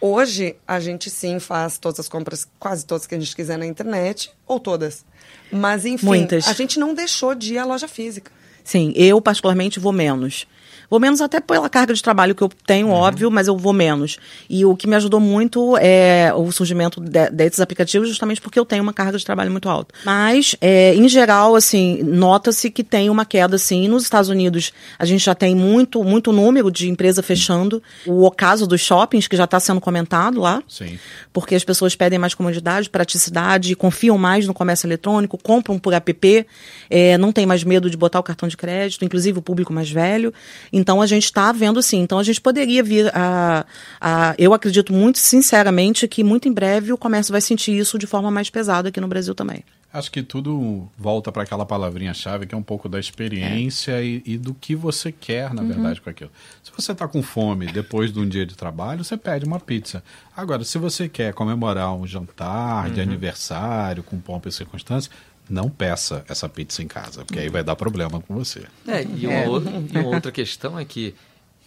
Hoje, 0.00 0.56
a 0.66 0.80
gente 0.80 1.08
sim 1.08 1.38
faz 1.38 1.78
todas 1.78 2.00
as 2.00 2.08
compras, 2.08 2.46
quase 2.58 2.84
todas 2.84 3.06
que 3.06 3.14
a 3.14 3.18
gente 3.20 3.36
quiser 3.36 3.56
na 3.56 3.64
internet, 3.66 4.32
ou 4.46 4.58
todas. 4.58 5.04
Mas, 5.50 5.86
enfim, 5.86 6.06
Muitas. 6.06 6.48
a 6.48 6.52
gente 6.52 6.78
não 6.80 6.92
deixou 6.92 7.34
de 7.36 7.54
ir 7.54 7.58
à 7.58 7.64
loja 7.64 7.86
física. 7.86 8.30
Sim, 8.64 8.92
eu 8.96 9.20
particularmente 9.20 9.78
vou 9.78 9.92
menos. 9.92 10.46
Vou 10.92 11.00
menos 11.00 11.22
até 11.22 11.40
pela 11.40 11.70
carga 11.70 11.94
de 11.94 12.02
trabalho 12.02 12.34
que 12.34 12.42
eu 12.42 12.50
tenho, 12.66 12.90
óbvio, 12.90 13.30
mas 13.30 13.48
eu 13.48 13.56
vou 13.56 13.72
menos. 13.72 14.18
E 14.46 14.62
o 14.66 14.76
que 14.76 14.86
me 14.86 14.94
ajudou 14.94 15.18
muito 15.18 15.74
é 15.78 16.30
o 16.36 16.52
surgimento 16.52 17.00
de- 17.00 17.30
desses 17.30 17.60
aplicativos, 17.60 18.06
justamente 18.10 18.42
porque 18.42 18.58
eu 18.58 18.64
tenho 18.66 18.82
uma 18.82 18.92
carga 18.92 19.16
de 19.16 19.24
trabalho 19.24 19.50
muito 19.50 19.70
alta. 19.70 19.94
Mas, 20.04 20.54
é, 20.60 20.94
em 20.94 21.08
geral, 21.08 21.56
assim, 21.56 22.02
nota-se 22.02 22.70
que 22.70 22.84
tem 22.84 23.08
uma 23.08 23.24
queda, 23.24 23.56
assim. 23.56 23.88
Nos 23.88 24.02
Estados 24.02 24.28
Unidos, 24.28 24.70
a 24.98 25.06
gente 25.06 25.24
já 25.24 25.34
tem 25.34 25.56
muito, 25.56 26.04
muito 26.04 26.30
número 26.30 26.70
de 26.70 26.90
empresa 26.90 27.22
fechando. 27.22 27.82
O 28.06 28.26
ocaso 28.26 28.66
dos 28.66 28.82
shoppings, 28.82 29.26
que 29.26 29.34
já 29.34 29.44
está 29.44 29.58
sendo 29.58 29.80
comentado 29.80 30.40
lá 30.42 30.62
Sim. 30.68 30.98
porque 31.32 31.54
as 31.54 31.64
pessoas 31.64 31.96
pedem 31.96 32.18
mais 32.18 32.34
comodidade, 32.34 32.90
praticidade, 32.90 33.74
confiam 33.74 34.18
mais 34.18 34.46
no 34.46 34.52
comércio 34.52 34.86
eletrônico, 34.86 35.38
compram 35.38 35.78
por 35.78 35.94
app, 35.94 36.46
é, 36.90 37.16
não 37.16 37.32
tem 37.32 37.46
mais 37.46 37.64
medo 37.64 37.88
de 37.88 37.96
botar 37.96 38.20
o 38.20 38.22
cartão 38.22 38.46
de 38.46 38.58
crédito, 38.58 39.02
inclusive 39.06 39.38
o 39.38 39.42
público 39.42 39.72
mais 39.72 39.90
velho. 39.90 40.34
Então 40.70 40.81
a 40.90 41.06
gente 41.06 41.24
está 41.24 41.52
vendo 41.52 41.78
assim. 41.78 42.00
Então 42.00 42.18
a 42.18 42.22
gente 42.22 42.40
poderia 42.40 42.82
vir 42.82 43.10
a, 43.14 43.64
a. 44.00 44.34
Eu 44.38 44.52
acredito 44.52 44.92
muito 44.92 45.18
sinceramente 45.18 46.08
que 46.08 46.24
muito 46.24 46.48
em 46.48 46.52
breve 46.52 46.92
o 46.92 46.98
comércio 46.98 47.32
vai 47.32 47.40
sentir 47.40 47.76
isso 47.76 47.98
de 47.98 48.06
forma 48.06 48.30
mais 48.30 48.50
pesada 48.50 48.88
aqui 48.88 49.00
no 49.00 49.08
Brasil 49.08 49.34
também. 49.34 49.64
Acho 49.92 50.10
que 50.10 50.22
tudo 50.22 50.88
volta 50.96 51.30
para 51.30 51.42
aquela 51.42 51.66
palavrinha-chave 51.66 52.46
que 52.46 52.54
é 52.54 52.58
um 52.58 52.62
pouco 52.62 52.88
da 52.88 52.98
experiência 52.98 54.02
e, 54.02 54.22
e 54.24 54.38
do 54.38 54.54
que 54.54 54.74
você 54.74 55.12
quer, 55.12 55.52
na 55.52 55.62
verdade, 55.62 56.00
com 56.00 56.08
aquilo. 56.08 56.30
Se 56.62 56.72
você 56.74 56.92
está 56.92 57.06
com 57.06 57.22
fome 57.22 57.66
depois 57.66 58.10
de 58.10 58.18
um 58.18 58.26
dia 58.26 58.46
de 58.46 58.56
trabalho, 58.56 59.04
você 59.04 59.18
pede 59.18 59.44
uma 59.44 59.60
pizza. 59.60 60.02
Agora, 60.34 60.64
se 60.64 60.78
você 60.78 61.10
quer 61.10 61.34
comemorar 61.34 61.94
um 61.94 62.06
jantar 62.06 62.88
de 62.88 63.02
aniversário 63.02 64.02
com 64.02 64.18
pompa 64.18 64.48
e 64.48 64.52
circunstância, 64.52 65.12
não 65.52 65.68
peça 65.68 66.24
essa 66.26 66.48
pizza 66.48 66.82
em 66.82 66.88
casa, 66.88 67.24
porque 67.24 67.38
aí 67.38 67.50
vai 67.50 67.62
dar 67.62 67.76
problema 67.76 68.20
com 68.20 68.34
você. 68.34 68.62
É, 68.88 69.04
e 69.04 69.26
uma, 69.26 69.44
outra, 69.44 69.70
e 69.70 69.98
uma 69.98 70.08
outra 70.08 70.32
questão 70.32 70.78
é 70.78 70.84
que 70.84 71.14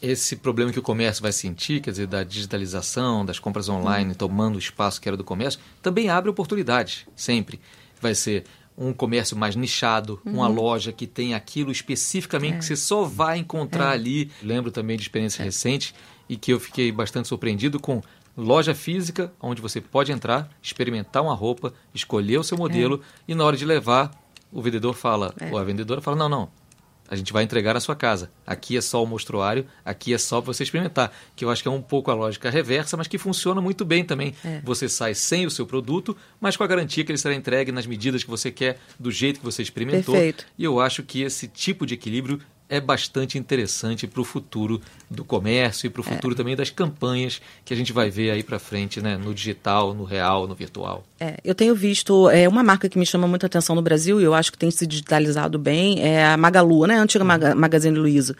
esse 0.01 0.35
problema 0.35 0.71
que 0.71 0.79
o 0.79 0.81
comércio 0.81 1.21
vai 1.21 1.31
sentir, 1.31 1.81
quer 1.81 1.91
dizer, 1.91 2.07
da 2.07 2.23
digitalização, 2.23 3.23
das 3.23 3.39
compras 3.39 3.69
online 3.69 4.15
tomando 4.15 4.55
o 4.55 4.59
espaço 4.59 4.99
que 4.99 5.07
era 5.07 5.15
do 5.15 5.23
comércio, 5.23 5.59
também 5.81 6.09
abre 6.09 6.29
oportunidades, 6.29 7.05
sempre. 7.15 7.59
Vai 8.01 8.15
ser 8.15 8.43
um 8.77 8.91
comércio 8.91 9.37
mais 9.37 9.55
nichado, 9.55 10.19
uma 10.25 10.47
loja 10.47 10.91
que 10.91 11.07
tem 11.07 11.33
aquilo 11.33 11.71
especificamente 11.71 12.57
que 12.57 12.65
você 12.65 12.75
só 12.75 13.03
vai 13.03 13.37
encontrar 13.37 13.91
ali. 13.91 14.29
Lembro 14.43 14.69
também 14.69 14.97
de 14.97 15.03
experiência 15.03 15.43
recente 15.43 15.95
e 16.27 16.35
que 16.35 16.51
eu 16.51 16.59
fiquei 16.59 16.91
bastante 16.91 17.27
surpreendido 17.27 17.79
com 17.79 18.01
loja 18.37 18.75
física, 18.75 19.31
onde 19.41 19.61
você 19.61 19.79
pode 19.79 20.11
entrar, 20.11 20.49
experimentar 20.61 21.23
uma 21.23 21.33
roupa, 21.33 21.73
escolher 21.93 22.37
o 22.37 22.43
seu 22.43 22.57
modelo 22.57 23.01
e 23.27 23.35
na 23.35 23.43
hora 23.43 23.57
de 23.57 23.65
levar, 23.65 24.11
o 24.51 24.61
vendedor 24.61 24.93
fala, 24.93 25.33
ou 25.51 25.57
a 25.57 25.63
vendedora 25.63 26.01
fala, 26.01 26.17
não, 26.17 26.29
não, 26.29 26.49
a 27.07 27.15
gente 27.15 27.31
vai 27.31 27.43
entregar 27.43 27.73
na 27.73 27.79
sua 27.79 27.95
casa. 27.95 28.31
Aqui 28.45 28.75
é 28.75 28.81
só 28.81 29.03
o 29.03 29.05
mostruário, 29.05 29.65
aqui 29.83 30.13
é 30.13 30.17
só 30.17 30.41
para 30.41 30.51
você 30.51 30.63
experimentar. 30.63 31.11
Que 31.35 31.45
eu 31.45 31.51
acho 31.51 31.61
que 31.61 31.67
é 31.67 31.71
um 31.71 31.81
pouco 31.81 32.09
a 32.09 32.15
lógica 32.15 32.49
reversa, 32.49 32.97
mas 32.97 33.07
que 33.07 33.17
funciona 33.17 33.61
muito 33.61 33.85
bem 33.85 34.03
também. 34.03 34.33
Você 34.63 34.89
sai 34.89 35.13
sem 35.13 35.45
o 35.45 35.51
seu 35.51 35.67
produto, 35.67 36.17
mas 36.39 36.57
com 36.57 36.63
a 36.63 36.67
garantia 36.67 37.03
que 37.03 37.11
ele 37.11 37.19
será 37.19 37.35
entregue 37.35 37.71
nas 37.71 37.85
medidas 37.85 38.23
que 38.23 38.29
você 38.29 38.51
quer, 38.51 38.79
do 38.99 39.11
jeito 39.11 39.39
que 39.39 39.45
você 39.45 39.61
experimentou. 39.61 40.15
Perfeito. 40.15 40.47
E 40.57 40.63
eu 40.63 40.79
acho 40.79 41.03
que 41.03 41.21
esse 41.21 41.47
tipo 41.47 41.85
de 41.85 41.93
equilíbrio 41.93 42.39
é 42.67 42.79
bastante 42.79 43.37
interessante 43.37 44.07
para 44.07 44.21
o 44.21 44.23
futuro 44.23 44.81
do 45.09 45.23
comércio 45.23 45.85
e 45.85 45.89
para 45.89 46.01
o 46.01 46.03
futuro 46.03 46.33
também 46.33 46.55
das 46.55 46.71
campanhas 46.71 47.39
que 47.63 47.73
a 47.73 47.77
gente 47.77 47.93
vai 47.93 48.09
ver 48.09 48.31
aí 48.31 48.41
para 48.41 48.57
frente, 48.57 48.99
né? 48.99 49.17
No 49.17 49.33
digital, 49.33 49.93
no 49.93 50.03
real, 50.03 50.47
no 50.47 50.55
virtual. 50.55 51.05
É, 51.19 51.37
eu 51.43 51.53
tenho 51.53 51.75
visto 51.75 52.29
é, 52.29 52.49
uma 52.49 52.63
marca 52.63 52.89
que 52.89 52.97
me 52.97 53.05
chama 53.05 53.27
muita 53.27 53.45
atenção 53.45 53.75
no 53.75 53.81
Brasil 53.81 54.19
e 54.19 54.23
eu 54.23 54.33
acho 54.33 54.51
que 54.51 54.57
tem 54.57 54.71
se 54.71 54.85
digitalizado 54.87 55.59
bem 55.59 56.01
é 56.01 56.25
a 56.25 56.35
Magalu, 56.35 56.87
né? 56.87 56.97
A 56.97 57.01
antiga 57.03 57.23
Maga, 57.23 57.53
Magazine 57.53 57.97
Luiza. 57.97 58.35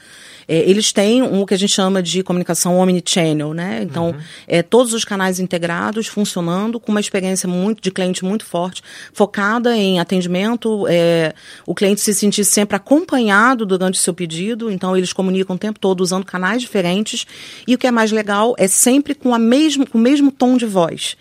É, 0.48 0.58
eles 0.70 0.92
têm 0.92 1.22
um, 1.22 1.42
o 1.42 1.46
que 1.46 1.54
a 1.54 1.58
gente 1.58 1.74
chama 1.74 2.02
de 2.02 2.24
comunicação 2.24 2.78
omnichannel, 2.78 3.54
né? 3.54 3.82
Então, 3.84 4.16
é, 4.48 4.64
todos 4.64 4.94
os 4.94 5.06
canais 5.06 5.40
integrados 5.40 6.08
funcionando 6.08 6.80
com 6.80 6.92
uma 6.92 7.00
experiência 7.00 7.48
muito 7.48 7.82
de 7.82 7.92
cliente 7.92 8.26
muito 8.26 8.46
forte, 8.46 8.82
focada 9.14 9.76
em 9.76 10.00
atendimento, 10.00 10.86
é, 10.88 11.34
o 11.66 11.76
cliente 11.76 12.02
se 12.02 12.14
sentir 12.14 12.44
sempre 12.44 12.76
acompanhado 12.76 13.66
durante 13.66 14.00
o 14.00 14.02
seu 14.02 14.15
pedido. 14.16 14.72
Então, 14.72 14.98
eles 14.98 15.14
comunicam 15.14 15.56
o 15.56 15.60
tempo 15.60 15.80
todo 15.80 16.02
usando 16.02 16.26
canais 16.26 16.62
diferentes 16.62 17.28
e 17.68 17.76
o 17.76 17.78
que 17.78 17.86
é 17.86 17.92
mais 17.92 18.12
legal 18.12 18.56
é 18.58 18.68
sempre 18.68 19.14
com, 19.14 19.36
a 19.36 19.40
mesmo, 19.40 19.88
com 19.88 19.98
o 19.98 20.02
mesmo 20.02 20.32
tom 20.32 20.58
de 20.58 20.66
voz. 20.66 21.16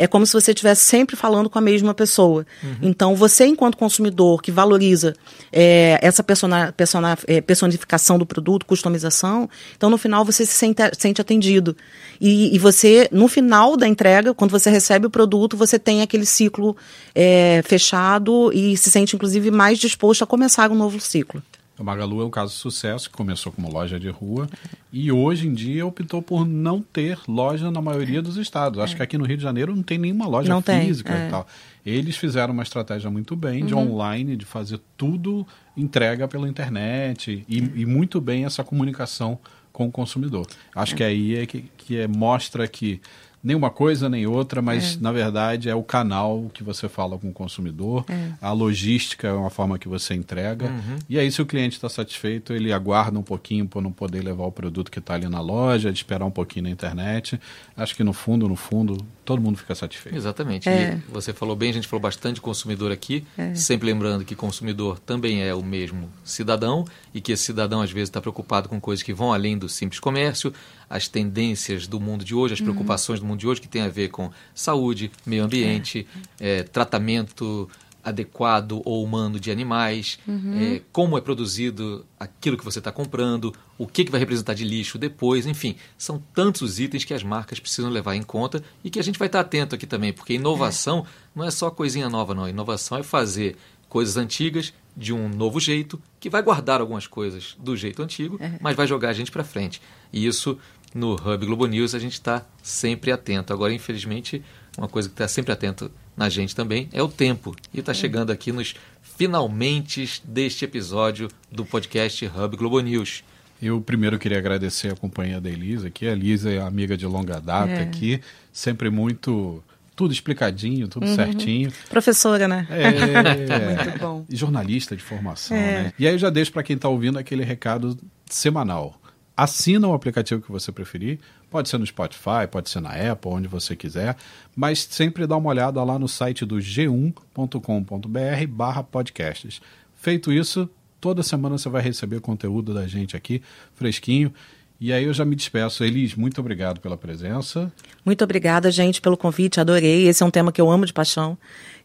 É 0.00 0.06
como 0.06 0.24
se 0.24 0.32
você 0.32 0.52
estivesse 0.52 0.80
sempre 0.80 1.14
falando 1.14 1.50
com 1.50 1.58
a 1.58 1.60
mesma 1.60 1.92
pessoa. 1.92 2.46
Então, 2.80 3.14
você, 3.14 3.44
enquanto 3.44 3.76
consumidor 3.76 4.40
que 4.40 4.50
valoriza 4.50 5.14
é, 5.52 5.98
essa 6.00 6.22
persona, 6.22 6.72
persona, 6.72 7.18
é, 7.26 7.42
personificação 7.42 8.18
do 8.18 8.24
produto, 8.24 8.64
customização, 8.64 9.46
então 9.76 9.90
no 9.90 9.98
final 9.98 10.24
você 10.24 10.46
se 10.46 10.54
sente, 10.54 10.82
sente 10.98 11.20
atendido. 11.20 11.76
E, 12.18 12.54
e 12.54 12.58
você, 12.58 13.10
no 13.12 13.28
final 13.28 13.76
da 13.76 13.86
entrega, 13.86 14.32
quando 14.32 14.52
você 14.52 14.70
recebe 14.70 15.06
o 15.06 15.10
produto, 15.10 15.54
você 15.54 15.78
tem 15.78 16.00
aquele 16.00 16.24
ciclo 16.24 16.74
é, 17.14 17.60
fechado 17.66 18.50
e 18.54 18.78
se 18.78 18.90
sente, 18.90 19.14
inclusive, 19.14 19.50
mais 19.50 19.78
disposto 19.78 20.24
a 20.24 20.26
começar 20.26 20.70
um 20.70 20.74
novo 20.74 20.98
ciclo. 20.98 21.42
A 21.80 21.82
Magalu 21.82 22.20
é 22.20 22.24
um 22.26 22.30
caso 22.30 22.52
de 22.52 22.58
sucesso, 22.58 23.08
que 23.08 23.16
começou 23.16 23.50
como 23.50 23.72
loja 23.72 23.98
de 23.98 24.10
rua 24.10 24.46
e 24.92 25.10
hoje 25.10 25.48
em 25.48 25.54
dia 25.54 25.86
optou 25.86 26.20
por 26.20 26.46
não 26.46 26.82
ter 26.82 27.18
loja 27.26 27.70
na 27.70 27.80
maioria 27.80 28.20
dos 28.20 28.36
estados. 28.36 28.78
Acho 28.78 28.94
que 28.94 29.02
aqui 29.02 29.16
no 29.16 29.24
Rio 29.24 29.38
de 29.38 29.42
Janeiro 29.42 29.74
não 29.74 29.82
tem 29.82 29.96
nenhuma 29.96 30.26
loja 30.26 30.52
Não 30.52 30.60
tem, 30.60 30.86
física 30.86 31.14
é. 31.14 31.26
e 31.26 31.30
tal. 31.30 31.46
Eles 31.84 32.18
fizeram 32.18 32.52
uma 32.52 32.62
estratégia 32.62 33.10
muito 33.10 33.34
bem 33.34 33.64
de 33.64 33.74
online, 33.74 34.36
de 34.36 34.44
fazer 34.44 34.78
tudo 34.94 35.46
entrega 35.74 36.28
pela 36.28 36.46
internet 36.46 37.46
e, 37.48 37.56
e 37.56 37.86
muito 37.86 38.20
bem 38.20 38.44
essa 38.44 38.62
comunicação 38.62 39.38
com 39.72 39.86
o 39.86 39.90
consumidor. 39.90 40.46
Acho 40.74 40.94
que 40.94 41.02
aí 41.02 41.36
é 41.36 41.46
que, 41.46 41.64
que 41.78 41.96
é, 41.96 42.06
mostra 42.06 42.68
que 42.68 43.00
nem 43.42 43.56
uma 43.56 43.70
coisa 43.70 44.08
nem 44.08 44.26
outra, 44.26 44.60
mas 44.60 45.00
na 45.00 45.10
verdade 45.12 45.68
é 45.68 45.74
o 45.74 45.82
canal 45.82 46.50
que 46.52 46.62
você 46.62 46.88
fala 46.88 47.18
com 47.18 47.30
o 47.30 47.32
consumidor, 47.32 48.04
a 48.40 48.52
logística 48.52 49.28
é 49.28 49.32
uma 49.32 49.50
forma 49.50 49.78
que 49.78 49.88
você 49.88 50.14
entrega. 50.14 50.70
E 51.08 51.18
aí, 51.18 51.30
se 51.30 51.40
o 51.40 51.46
cliente 51.46 51.76
está 51.76 51.88
satisfeito, 51.88 52.52
ele 52.52 52.72
aguarda 52.72 53.18
um 53.18 53.22
pouquinho 53.22 53.66
por 53.66 53.82
não 53.82 53.92
poder 53.92 54.22
levar 54.22 54.44
o 54.44 54.52
produto 54.52 54.90
que 54.90 54.98
está 54.98 55.14
ali 55.14 55.28
na 55.28 55.40
loja, 55.40 55.90
de 55.90 55.98
esperar 55.98 56.24
um 56.24 56.30
pouquinho 56.30 56.64
na 56.64 56.70
internet. 56.70 57.40
Acho 57.76 57.94
que 57.94 58.04
no 58.04 58.12
fundo, 58.12 58.48
no 58.48 58.56
fundo, 58.56 58.98
todo 59.24 59.40
mundo 59.40 59.56
fica 59.56 59.74
satisfeito. 59.74 60.16
Exatamente. 60.16 60.68
É. 60.68 61.00
E 61.08 61.12
você 61.12 61.32
falou 61.32 61.56
bem, 61.56 61.70
a 61.70 61.74
gente 61.74 61.88
falou 61.88 62.02
bastante 62.02 62.36
de 62.36 62.40
consumidor 62.40 62.92
aqui, 62.92 63.24
sempre 63.54 63.86
lembrando 63.86 64.24
que 64.24 64.34
consumidor 64.34 64.98
também 64.98 65.42
é 65.42 65.54
o 65.54 65.62
mesmo 65.62 66.10
cidadão 66.24 66.84
e 67.14 67.20
que 67.20 67.32
esse 67.32 67.44
cidadão 67.44 67.80
às 67.80 67.90
vezes 67.90 68.08
está 68.08 68.20
preocupado 68.20 68.68
com 68.68 68.80
coisas 68.80 69.02
que 69.02 69.12
vão 69.14 69.32
além 69.32 69.56
do 69.56 69.68
simples 69.68 70.00
comércio, 70.00 70.52
as 70.88 71.06
tendências 71.06 71.86
do 71.86 72.00
mundo 72.00 72.24
de 72.24 72.34
hoje, 72.34 72.54
as 72.54 72.60
preocupações 72.60 73.20
do 73.20 73.26
mundo 73.30 73.40
de 73.40 73.46
hoje 73.46 73.60
que 73.60 73.68
tem 73.68 73.82
a 73.82 73.88
ver 73.88 74.08
com 74.08 74.30
saúde, 74.54 75.10
meio 75.24 75.44
ambiente, 75.44 76.06
eh, 76.38 76.62
tratamento 76.64 77.68
adequado 78.02 78.80
ou 78.84 79.04
humano 79.04 79.38
de 79.38 79.50
animais, 79.50 80.18
eh, 80.26 80.82
como 80.92 81.18
é 81.18 81.20
produzido 81.20 82.04
aquilo 82.18 82.56
que 82.56 82.64
você 82.64 82.78
está 82.78 82.90
comprando, 82.90 83.54
o 83.76 83.86
que, 83.86 84.04
que 84.04 84.10
vai 84.10 84.18
representar 84.18 84.54
de 84.54 84.64
lixo 84.64 84.98
depois, 84.98 85.46
enfim, 85.46 85.76
são 85.98 86.22
tantos 86.34 86.62
os 86.62 86.80
itens 86.80 87.04
que 87.04 87.14
as 87.14 87.22
marcas 87.22 87.60
precisam 87.60 87.90
levar 87.90 88.14
em 88.14 88.22
conta 88.22 88.62
e 88.82 88.90
que 88.90 88.98
a 88.98 89.02
gente 89.02 89.18
vai 89.18 89.26
estar 89.26 89.40
atento 89.40 89.74
aqui 89.74 89.86
também, 89.86 90.12
porque 90.12 90.34
inovação 90.34 91.04
não 91.34 91.44
é 91.44 91.50
só 91.50 91.70
coisinha 91.70 92.08
nova, 92.08 92.34
não. 92.34 92.48
Inovação 92.48 92.98
é 92.98 93.02
fazer 93.02 93.56
coisas 93.88 94.16
antigas 94.16 94.72
de 94.96 95.12
um 95.12 95.28
novo 95.28 95.60
jeito, 95.60 96.00
que 96.18 96.28
vai 96.28 96.42
guardar 96.42 96.80
algumas 96.80 97.06
coisas 97.06 97.56
do 97.58 97.76
jeito 97.76 98.02
antigo, 98.02 98.38
mas 98.60 98.76
vai 98.76 98.86
jogar 98.86 99.10
a 99.10 99.12
gente 99.12 99.30
para 99.30 99.44
frente. 99.44 99.80
E 100.12 100.26
isso 100.26 100.58
no 100.94 101.14
Hub 101.14 101.46
Globo 101.46 101.66
News 101.66 101.94
a 101.94 101.98
gente 101.98 102.14
está 102.14 102.44
sempre 102.62 103.12
atento. 103.12 103.52
Agora, 103.52 103.72
infelizmente, 103.72 104.42
uma 104.76 104.88
coisa 104.88 105.08
que 105.08 105.14
está 105.14 105.28
sempre 105.28 105.52
atento 105.52 105.90
na 106.16 106.28
gente 106.28 106.54
também 106.54 106.88
é 106.92 107.02
o 107.02 107.08
tempo. 107.08 107.54
E 107.72 107.80
está 107.80 107.94
chegando 107.94 108.30
aqui 108.30 108.52
nos 108.52 108.74
finalmente 109.02 110.22
deste 110.24 110.64
episódio 110.64 111.28
do 111.52 111.64
podcast 111.64 112.26
Hub 112.26 112.56
Globo 112.56 112.80
News. 112.80 113.22
Eu 113.62 113.80
primeiro 113.80 114.18
queria 114.18 114.38
agradecer 114.38 114.90
a 114.92 114.96
companhia 114.96 115.40
da 115.40 115.50
Elisa 115.50 115.88
aqui. 115.88 116.08
A 116.08 116.12
Elisa 116.12 116.50
é 116.50 116.60
amiga 116.60 116.96
de 116.96 117.06
longa 117.06 117.38
data 117.40 117.70
É. 117.72 117.82
aqui, 117.82 118.20
sempre 118.52 118.88
muito 118.90 119.62
tudo 119.94 120.12
explicadinho, 120.14 120.88
tudo 120.88 121.06
certinho. 121.14 121.70
Professora, 121.90 122.48
né? 122.48 122.66
É, 122.70 122.90
Muito 123.84 123.98
bom. 123.98 124.24
E 124.30 124.34
jornalista 124.34 124.96
de 124.96 125.02
formação, 125.02 125.54
É. 125.56 125.82
né? 125.84 125.92
E 125.98 126.06
aí 126.08 126.14
eu 126.14 126.18
já 126.18 126.30
deixo 126.30 126.50
para 126.52 126.62
quem 126.62 126.74
está 126.76 126.88
ouvindo 126.88 127.18
aquele 127.18 127.44
recado 127.44 127.98
semanal. 128.26 128.99
Assina 129.40 129.88
o 129.88 129.94
aplicativo 129.94 130.42
que 130.42 130.52
você 130.52 130.70
preferir. 130.70 131.18
Pode 131.48 131.70
ser 131.70 131.78
no 131.78 131.86
Spotify, 131.86 132.46
pode 132.50 132.68
ser 132.68 132.82
na 132.82 132.90
Apple, 132.90 133.30
onde 133.30 133.48
você 133.48 133.74
quiser. 133.74 134.14
Mas 134.54 134.86
sempre 134.90 135.26
dá 135.26 135.34
uma 135.34 135.48
olhada 135.48 135.82
lá 135.82 135.98
no 135.98 136.06
site 136.06 136.44
do 136.44 136.56
g1.com.br 136.56 138.46
barra 138.50 138.82
podcasts. 138.82 139.62
Feito 139.94 140.30
isso, 140.30 140.68
toda 141.00 141.22
semana 141.22 141.56
você 141.56 141.70
vai 141.70 141.80
receber 141.80 142.20
conteúdo 142.20 142.74
da 142.74 142.86
gente 142.86 143.16
aqui, 143.16 143.40
fresquinho. 143.74 144.30
E 144.78 144.92
aí 144.92 145.04
eu 145.04 145.14
já 145.14 145.24
me 145.24 145.34
despeço. 145.34 145.82
Elis, 145.84 146.14
muito 146.14 146.38
obrigado 146.38 146.78
pela 146.78 146.98
presença. 146.98 147.72
Muito 148.04 148.22
obrigada, 148.22 148.70
gente, 148.70 149.00
pelo 149.00 149.16
convite. 149.16 149.58
Adorei. 149.58 150.06
Esse 150.06 150.22
é 150.22 150.26
um 150.26 150.30
tema 150.30 150.52
que 150.52 150.60
eu 150.60 150.70
amo 150.70 150.84
de 150.84 150.92
paixão. 150.92 151.38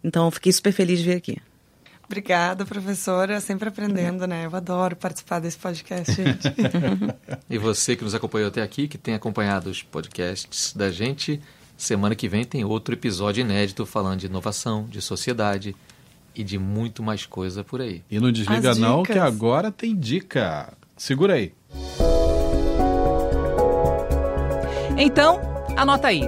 Então, 0.03 0.29
fiquei 0.29 0.51
super 0.51 0.73
feliz 0.73 0.99
de 0.99 1.05
vir 1.05 1.15
aqui. 1.15 1.37
Obrigada, 2.05 2.65
professora. 2.65 3.39
Sempre 3.41 3.69
aprendendo, 3.69 4.27
né? 4.27 4.45
Eu 4.45 4.55
adoro 4.55 4.95
participar 4.95 5.39
desse 5.39 5.57
podcast, 5.57 6.13
gente. 6.13 6.47
E 7.49 7.57
você 7.57 7.95
que 7.95 8.03
nos 8.03 8.15
acompanhou 8.15 8.47
até 8.47 8.61
aqui, 8.61 8.87
que 8.87 8.97
tem 8.97 9.13
acompanhado 9.13 9.69
os 9.69 9.81
podcasts 9.83 10.73
da 10.75 10.89
gente, 10.89 11.39
semana 11.77 12.15
que 12.15 12.27
vem 12.27 12.43
tem 12.43 12.65
outro 12.65 12.95
episódio 12.95 13.41
inédito 13.41 13.85
falando 13.85 14.19
de 14.19 14.25
inovação, 14.25 14.85
de 14.89 15.01
sociedade 15.01 15.75
e 16.33 16.43
de 16.43 16.57
muito 16.57 17.03
mais 17.03 17.25
coisa 17.25 17.63
por 17.63 17.81
aí. 17.81 18.01
E 18.09 18.19
não 18.19 18.31
desliga 18.31 18.71
As 18.71 18.77
não, 18.77 19.03
dicas. 19.03 19.13
que 19.15 19.19
agora 19.19 19.71
tem 19.71 19.95
dica. 19.95 20.73
Segura 20.97 21.35
aí. 21.35 21.53
Então, 24.97 25.39
anota 25.77 26.07
aí. 26.07 26.21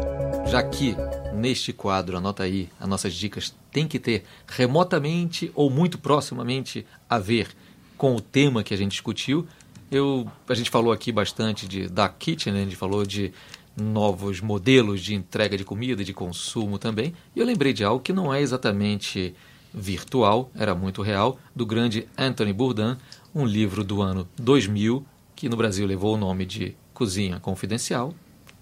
Já 0.45 0.61
que 0.63 0.95
neste 1.37 1.71
quadro, 1.71 2.17
anota 2.17 2.43
aí, 2.43 2.69
as 2.79 2.87
nossas 2.87 3.13
dicas 3.13 3.55
têm 3.71 3.87
que 3.87 3.99
ter 3.99 4.23
remotamente 4.47 5.51
ou 5.53 5.69
muito 5.69 5.97
proximamente 5.97 6.85
a 7.09 7.19
ver 7.19 7.49
com 7.97 8.15
o 8.15 8.21
tema 8.21 8.63
que 8.63 8.73
a 8.73 8.77
gente 8.77 8.91
discutiu. 8.91 9.47
Eu, 9.89 10.29
a 10.47 10.53
gente 10.53 10.69
falou 10.69 10.91
aqui 10.91 11.11
bastante 11.11 11.67
de 11.67 11.87
da 11.87 12.09
kitchen, 12.09 12.53
né? 12.53 12.61
a 12.61 12.63
gente 12.63 12.75
falou 12.75 13.05
de 13.05 13.31
novos 13.75 14.41
modelos 14.41 15.01
de 15.01 15.13
entrega 15.13 15.55
de 15.55 15.63
comida 15.63 16.03
de 16.03 16.13
consumo 16.13 16.77
também. 16.79 17.13
E 17.35 17.39
eu 17.39 17.45
lembrei 17.45 17.73
de 17.73 17.83
algo 17.83 18.01
que 18.01 18.11
não 18.11 18.33
é 18.33 18.41
exatamente 18.41 19.35
virtual, 19.73 20.49
era 20.55 20.73
muito 20.73 21.01
real, 21.01 21.39
do 21.55 21.65
grande 21.65 22.07
Anthony 22.17 22.51
Bourdain, 22.51 22.97
um 23.33 23.45
livro 23.45 23.83
do 23.83 24.01
ano 24.01 24.27
2000, 24.37 25.05
que 25.35 25.47
no 25.47 25.55
Brasil 25.55 25.85
levou 25.85 26.15
o 26.15 26.17
nome 26.17 26.45
de 26.45 26.75
Cozinha 26.93 27.39
Confidencial. 27.39 28.13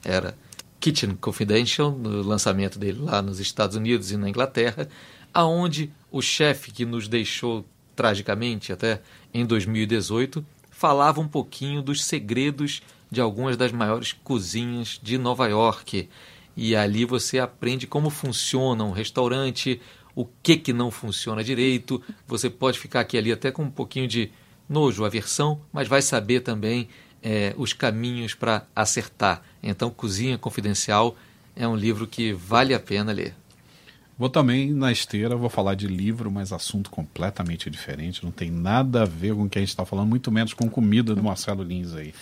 Era 0.04 0.38
Kitchen 0.86 1.16
Confidential, 1.16 1.90
no 1.90 2.22
lançamento 2.22 2.78
dele 2.78 3.00
lá 3.02 3.20
nos 3.20 3.40
Estados 3.40 3.76
Unidos 3.76 4.12
e 4.12 4.18
na 4.18 4.30
Inglaterra, 4.30 4.88
aonde 5.34 5.92
o 6.12 6.22
chefe 6.22 6.72
que 6.72 6.86
nos 6.86 7.08
deixou 7.08 7.66
tragicamente 7.96 8.72
até 8.72 9.02
em 9.34 9.48
2018 9.48 10.46
falava 10.70 11.20
um 11.20 11.28
pouquinho 11.28 11.82
dos 11.82 12.04
segredos 12.04 12.84
de 13.10 13.20
algumas 13.20 13.58
das 13.58 13.72
maiores 13.72 14.14
cozinhas 14.14 15.00
de 15.02 15.18
Nova 15.18 15.48
York. 15.48 16.08
E 16.56 16.76
ali 16.76 17.04
você 17.04 17.40
aprende 17.40 17.88
como 17.88 18.12
funciona 18.12 18.84
um 18.84 18.92
restaurante, 18.92 19.82
o 20.14 20.24
que 20.44 20.56
que 20.56 20.72
não 20.72 20.92
funciona 20.92 21.44
direito. 21.44 22.00
Você 22.28 22.48
pode 22.48 22.78
ficar 22.78 23.00
aqui 23.00 23.18
ali 23.18 23.32
até 23.32 23.50
com 23.50 23.64
um 23.64 23.72
pouquinho 23.72 24.08
de 24.08 24.30
nojo, 24.70 25.04
aversão, 25.04 25.60
mas 25.74 25.88
vai 25.88 26.04
saber 26.04 26.42
também 26.42 26.88
eh, 27.28 27.56
os 27.58 27.74
caminhos 27.74 28.36
para 28.36 28.68
acertar. 28.76 29.42
Então, 29.64 29.90
Cozinha 29.90 30.38
Confidencial 30.38 31.18
é 31.56 31.68
um 31.68 31.76
livro 31.76 32.06
que 32.06 32.32
vale 32.32 32.72
a 32.72 32.80
pena 32.80 33.12
ler. 33.12 33.34
Vou 34.18 34.30
também 34.30 34.72
na 34.72 34.92
esteira, 34.92 35.36
vou 35.36 35.50
falar 35.50 35.74
de 35.74 35.88
livro, 35.88 36.32
mas 36.32 36.54
assunto 36.54 36.90
completamente 36.90 37.70
diferente. 37.70 38.24
Não 38.24 38.32
tem 38.32 38.50
nada 38.50 39.02
a 39.02 39.06
ver 39.06 39.34
com 39.34 39.44
o 39.44 39.50
que 39.50 39.58
a 39.58 39.62
gente 39.62 39.70
está 39.70 39.84
falando, 39.86 40.08
muito 40.08 40.32
menos 40.32 40.54
com 40.54 40.70
comida 40.70 41.16
do 41.16 41.24
Marcelo 41.24 41.64
Lins 41.64 41.94
aí. 41.96 42.14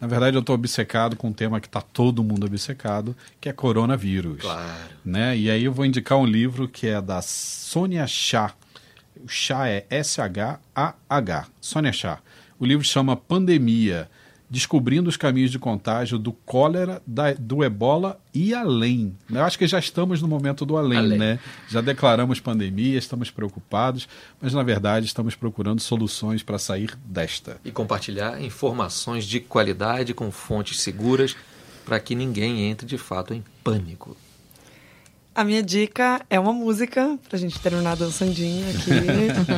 Na 0.00 0.08
verdade, 0.08 0.36
eu 0.36 0.40
estou 0.40 0.56
obcecado 0.56 1.16
com 1.16 1.28
um 1.28 1.32
tema 1.32 1.60
que 1.60 1.68
está 1.68 1.80
todo 1.80 2.24
mundo 2.24 2.44
obcecado, 2.44 3.16
que 3.40 3.48
é 3.48 3.52
coronavírus. 3.52 4.42
Claro. 4.42 4.90
Né? 5.04 5.38
E 5.38 5.50
aí 5.50 5.64
eu 5.64 5.72
vou 5.72 5.86
indicar 5.86 6.18
um 6.18 6.26
livro 6.26 6.68
que 6.68 6.88
é 6.88 7.00
da 7.00 7.22
Sônia 7.22 8.06
Chá. 8.08 8.52
O 9.24 9.28
chá 9.28 9.68
é 9.68 9.86
S-H-A-H. 9.88 11.46
Sônia 11.60 11.92
Chá. 11.92 12.18
O 12.58 12.66
livro 12.66 12.84
chama 12.84 13.16
Pandemia. 13.16 14.10
Descobrindo 14.50 15.10
os 15.10 15.16
caminhos 15.16 15.50
de 15.50 15.58
contágio 15.58 16.18
do 16.18 16.32
cólera, 16.32 17.02
da- 17.06 17.34
do 17.34 17.62
ebola 17.62 18.18
e 18.32 18.54
além. 18.54 19.14
Eu 19.30 19.44
acho 19.44 19.58
que 19.58 19.66
já 19.66 19.78
estamos 19.78 20.22
no 20.22 20.28
momento 20.28 20.64
do 20.64 20.76
além, 20.78 20.98
Além. 20.98 21.18
né? 21.18 21.38
Já 21.68 21.82
declaramos 21.82 22.40
pandemia, 22.40 22.98
estamos 22.98 23.30
preocupados, 23.30 24.08
mas 24.40 24.54
na 24.54 24.62
verdade 24.62 25.04
estamos 25.04 25.34
procurando 25.34 25.80
soluções 25.80 26.42
para 26.42 26.58
sair 26.58 26.96
desta. 27.04 27.58
E 27.62 27.70
compartilhar 27.70 28.40
informações 28.42 29.26
de 29.26 29.38
qualidade 29.38 30.14
com 30.14 30.30
fontes 30.30 30.80
seguras 30.80 31.36
para 31.84 32.00
que 32.00 32.14
ninguém 32.14 32.62
entre 32.70 32.86
de 32.86 32.96
fato 32.96 33.34
em 33.34 33.44
pânico. 33.62 34.16
A 35.34 35.44
minha 35.44 35.62
dica 35.62 36.20
é 36.28 36.40
uma 36.40 36.52
música, 36.52 37.16
pra 37.28 37.38
gente 37.38 37.58
terminar 37.60 37.96
dançandinha 37.96 38.66
aqui, 38.70 38.90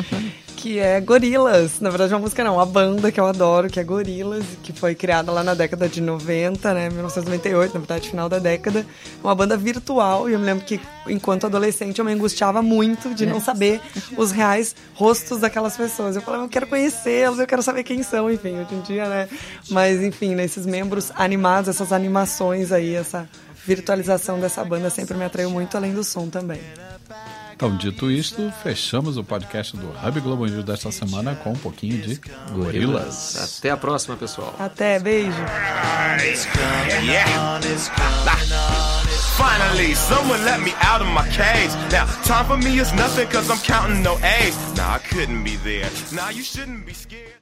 que 0.61 0.79
é 0.79 1.01
Gorilas. 1.01 1.81
Na 1.81 1.89
verdade, 1.89 2.13
uma 2.13 2.21
música 2.21 2.45
não, 2.45 2.57
uma 2.57 2.67
banda 2.67 3.11
que 3.11 3.19
eu 3.19 3.27
adoro, 3.27 3.71
que 3.71 3.81
é 3.81 3.85
Gorilas, 3.85 4.45
que 4.63 4.75
foi 4.75 4.95
criada 4.95 5.33
lá 5.33 5.43
na 5.43 5.55
década 5.55 5.89
de 5.89 6.03
90, 6.03 6.75
né, 6.75 6.91
1998, 6.91 7.73
na 7.73 7.81
verdade, 7.81 8.11
final 8.11 8.29
da 8.29 8.39
década. 8.39 8.85
Uma 9.25 9.35
banda 9.35 9.57
virtual, 9.57 10.29
e 10.29 10.35
eu 10.35 10.39
me 10.39 10.45
lembro 10.45 10.65
que, 10.67 10.79
enquanto 11.09 11.47
adolescente, 11.47 11.99
eu 11.99 12.05
me 12.05 12.13
angustiava 12.13 12.61
muito 12.61 13.15
de 13.15 13.25
não 13.25 13.41
saber 13.41 13.81
os 14.19 14.33
reais 14.33 14.77
rostos 14.95 15.41
daquelas 15.41 15.79
pessoas. 15.79 16.15
Eu 16.15 16.23
falava, 16.23 16.45
eu 16.45 16.49
quero 16.49 16.67
conhecê-los, 16.67 17.39
eu 17.39 17.47
quero 17.47 17.63
saber 17.63 17.83
quem 17.83 18.03
são, 18.03 18.31
enfim, 18.31 18.59
hoje 18.59 18.75
em 18.75 18.81
dia, 18.83 19.09
né. 19.09 19.29
Mas, 19.71 20.03
enfim, 20.03 20.35
né, 20.35 20.45
esses 20.45 20.67
membros 20.67 21.11
animados, 21.15 21.71
essas 21.71 21.91
animações 21.91 22.71
aí, 22.71 22.95
essa 22.95 23.27
virtualização 23.65 24.39
dessa 24.39 24.63
banda 24.63 24.91
sempre 24.91 25.17
me 25.17 25.25
atraiu 25.25 25.49
muito, 25.49 25.75
além 25.75 25.95
do 25.95 26.05
som 26.05 26.29
também. 26.29 26.61
Então, 27.61 27.77
dito 27.77 28.11
isto, 28.11 28.51
fechamos 28.63 29.19
o 29.19 29.23
podcast 29.23 29.77
do 29.77 29.89
Hub 29.89 30.21
Globo 30.23 30.47
News 30.47 30.65
desta 30.65 30.91
semana 30.91 31.35
com 31.35 31.53
um 31.53 31.59
pouquinho 31.59 32.01
de 32.01 32.19
gorilas. 32.55 33.59
Até 33.59 33.69
a 33.69 33.77
próxima, 33.77 34.17
pessoal. 34.17 34.55
Até, 34.59 34.99
beijo. 34.99 35.37
Finally, 39.37 39.95
someone 39.95 40.43
let 40.43 40.61
me 40.61 40.73
out 40.81 41.03
of 41.03 41.09
my 41.13 41.29
cage. 41.37 41.77
Now, 41.93 42.07
time 42.25 42.47
for 42.47 42.57
me 42.57 42.81
is 42.81 42.95
nothing 42.95 43.29
cause 43.29 43.51
I'm 43.51 43.59
counting 43.59 44.03
no 44.03 44.17
A's. 44.25 44.57
Nah, 44.79 44.95
I 44.95 44.99
couldn't 44.99 45.45
be 45.45 45.57
there. 45.57 45.91
Nah, 46.15 46.31
you 46.31 46.43
shouldn't 46.43 46.87
be 46.87 46.95
scared. 46.95 47.40